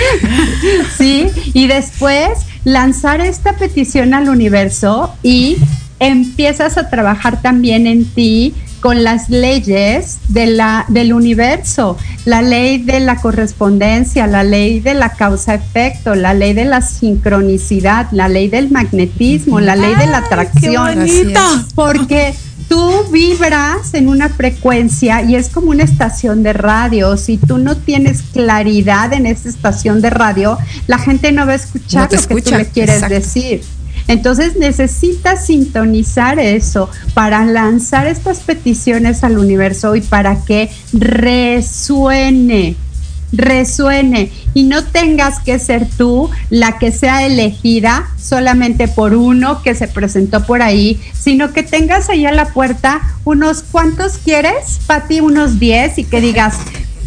[0.98, 2.30] sí, y después
[2.64, 5.56] lanzar esta petición al universo y
[6.00, 12.78] empiezas a trabajar también en ti con las leyes de la, del universo, la ley
[12.78, 18.48] de la correspondencia, la ley de la causa-efecto, la ley de la sincronicidad, la ley
[18.48, 20.96] del magnetismo, la ley de la atracción.
[20.96, 21.40] bonito!
[21.74, 22.34] Porque
[22.70, 27.18] tú vibras en una frecuencia y es como una estación de radio.
[27.18, 31.56] Si tú no tienes claridad en esa estación de radio, la gente no va a
[31.56, 33.14] escuchar No lo que tú le quieres exacto.
[33.14, 33.62] decir.
[34.08, 42.76] Entonces necesitas sintonizar eso para lanzar estas peticiones al universo y para que resuene,
[43.32, 44.32] resuene.
[44.54, 49.88] Y no tengas que ser tú la que sea elegida solamente por uno que se
[49.88, 55.58] presentó por ahí, sino que tengas ahí a la puerta unos cuantos quieres, Pati, unos
[55.58, 56.56] 10 y que digas,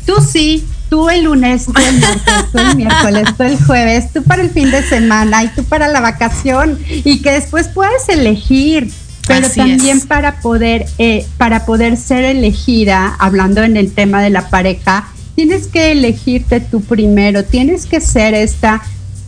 [0.05, 4.23] tú sí, tú el lunes, tú el martes, tú el miércoles, tú el jueves, tú
[4.23, 8.91] para el fin de semana y tú para la vacación y que después puedes elegir.
[9.25, 10.05] Pero Así también es.
[10.05, 15.67] para poder, eh, para poder ser elegida, hablando en el tema de la pareja, tienes
[15.67, 18.67] que elegirte tú primero, tienes que ser este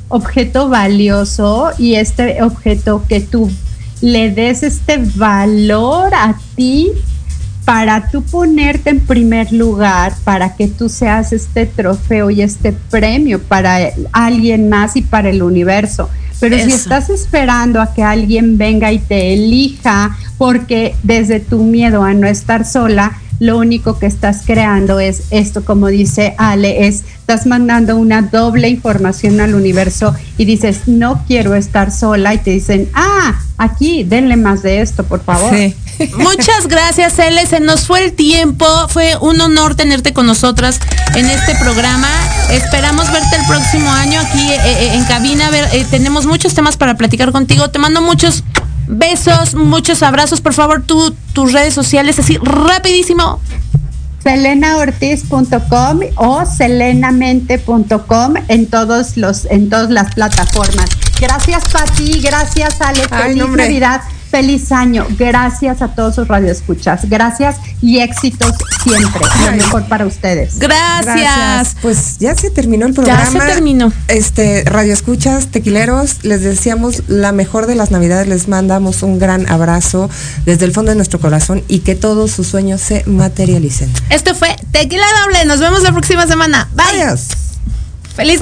[0.10, 3.50] objeto valioso y este objeto que tú
[4.02, 6.92] le des este valor a ti
[7.66, 13.42] para tú ponerte en primer lugar, para que tú seas este trofeo y este premio
[13.42, 16.10] para alguien más y para el universo.
[16.40, 22.04] Pero si estás esperando a que alguien venga y te elija, porque desde tu miedo
[22.04, 27.04] a no estar sola, lo único que estás creando es esto, como dice Ale, es
[27.26, 32.52] estás mandando una doble información al universo y dices, no quiero estar sola y te
[32.52, 35.52] dicen, ah, aquí, denle más de esto, por favor.
[36.18, 37.46] Muchas gracias, Ele.
[37.48, 38.66] Se nos fue el tiempo.
[38.90, 40.80] Fue un honor tenerte con nosotras
[41.16, 42.10] en este programa.
[42.52, 45.48] Esperamos verte el próximo año aquí eh, eh, en cabina.
[45.48, 47.70] A ver, eh, tenemos muchos temas para platicar contigo.
[47.70, 48.44] Te mando muchos
[48.88, 50.42] besos, muchos abrazos.
[50.42, 53.40] Por favor, tú, tus redes sociales, así rapidísimo.
[54.24, 60.90] selenaortiz.com o selenamente.com en todos los en todas las plataformas.
[61.20, 63.64] Gracias Pati, gracias Ale, Ay, feliz no, hombre.
[63.64, 64.02] Navidad,
[64.36, 65.08] feliz año.
[65.18, 67.10] Gracias a todos sus radioescuchas.
[67.10, 69.22] Gracias y éxitos siempre.
[69.46, 70.60] Lo mejor para ustedes.
[70.60, 71.78] Gracias.
[71.82, 73.32] Pues ya se terminó el Ya programa.
[73.32, 73.94] se terminó.
[74.10, 79.50] Este, Radio Escuchas, tequileros, les deseamos la mejor de las navidades, les mandamos un gran
[79.50, 80.10] abrazo
[80.46, 83.90] desde el fondo de nuestro corazón y que todos sus sueños se materialicen.
[84.10, 85.46] Esto fue Tequila Doble.
[85.46, 86.68] Nos vemos la próxima semana.
[86.76, 87.04] Bye.
[87.04, 87.30] Adiós.
[88.18, 88.42] Feliz.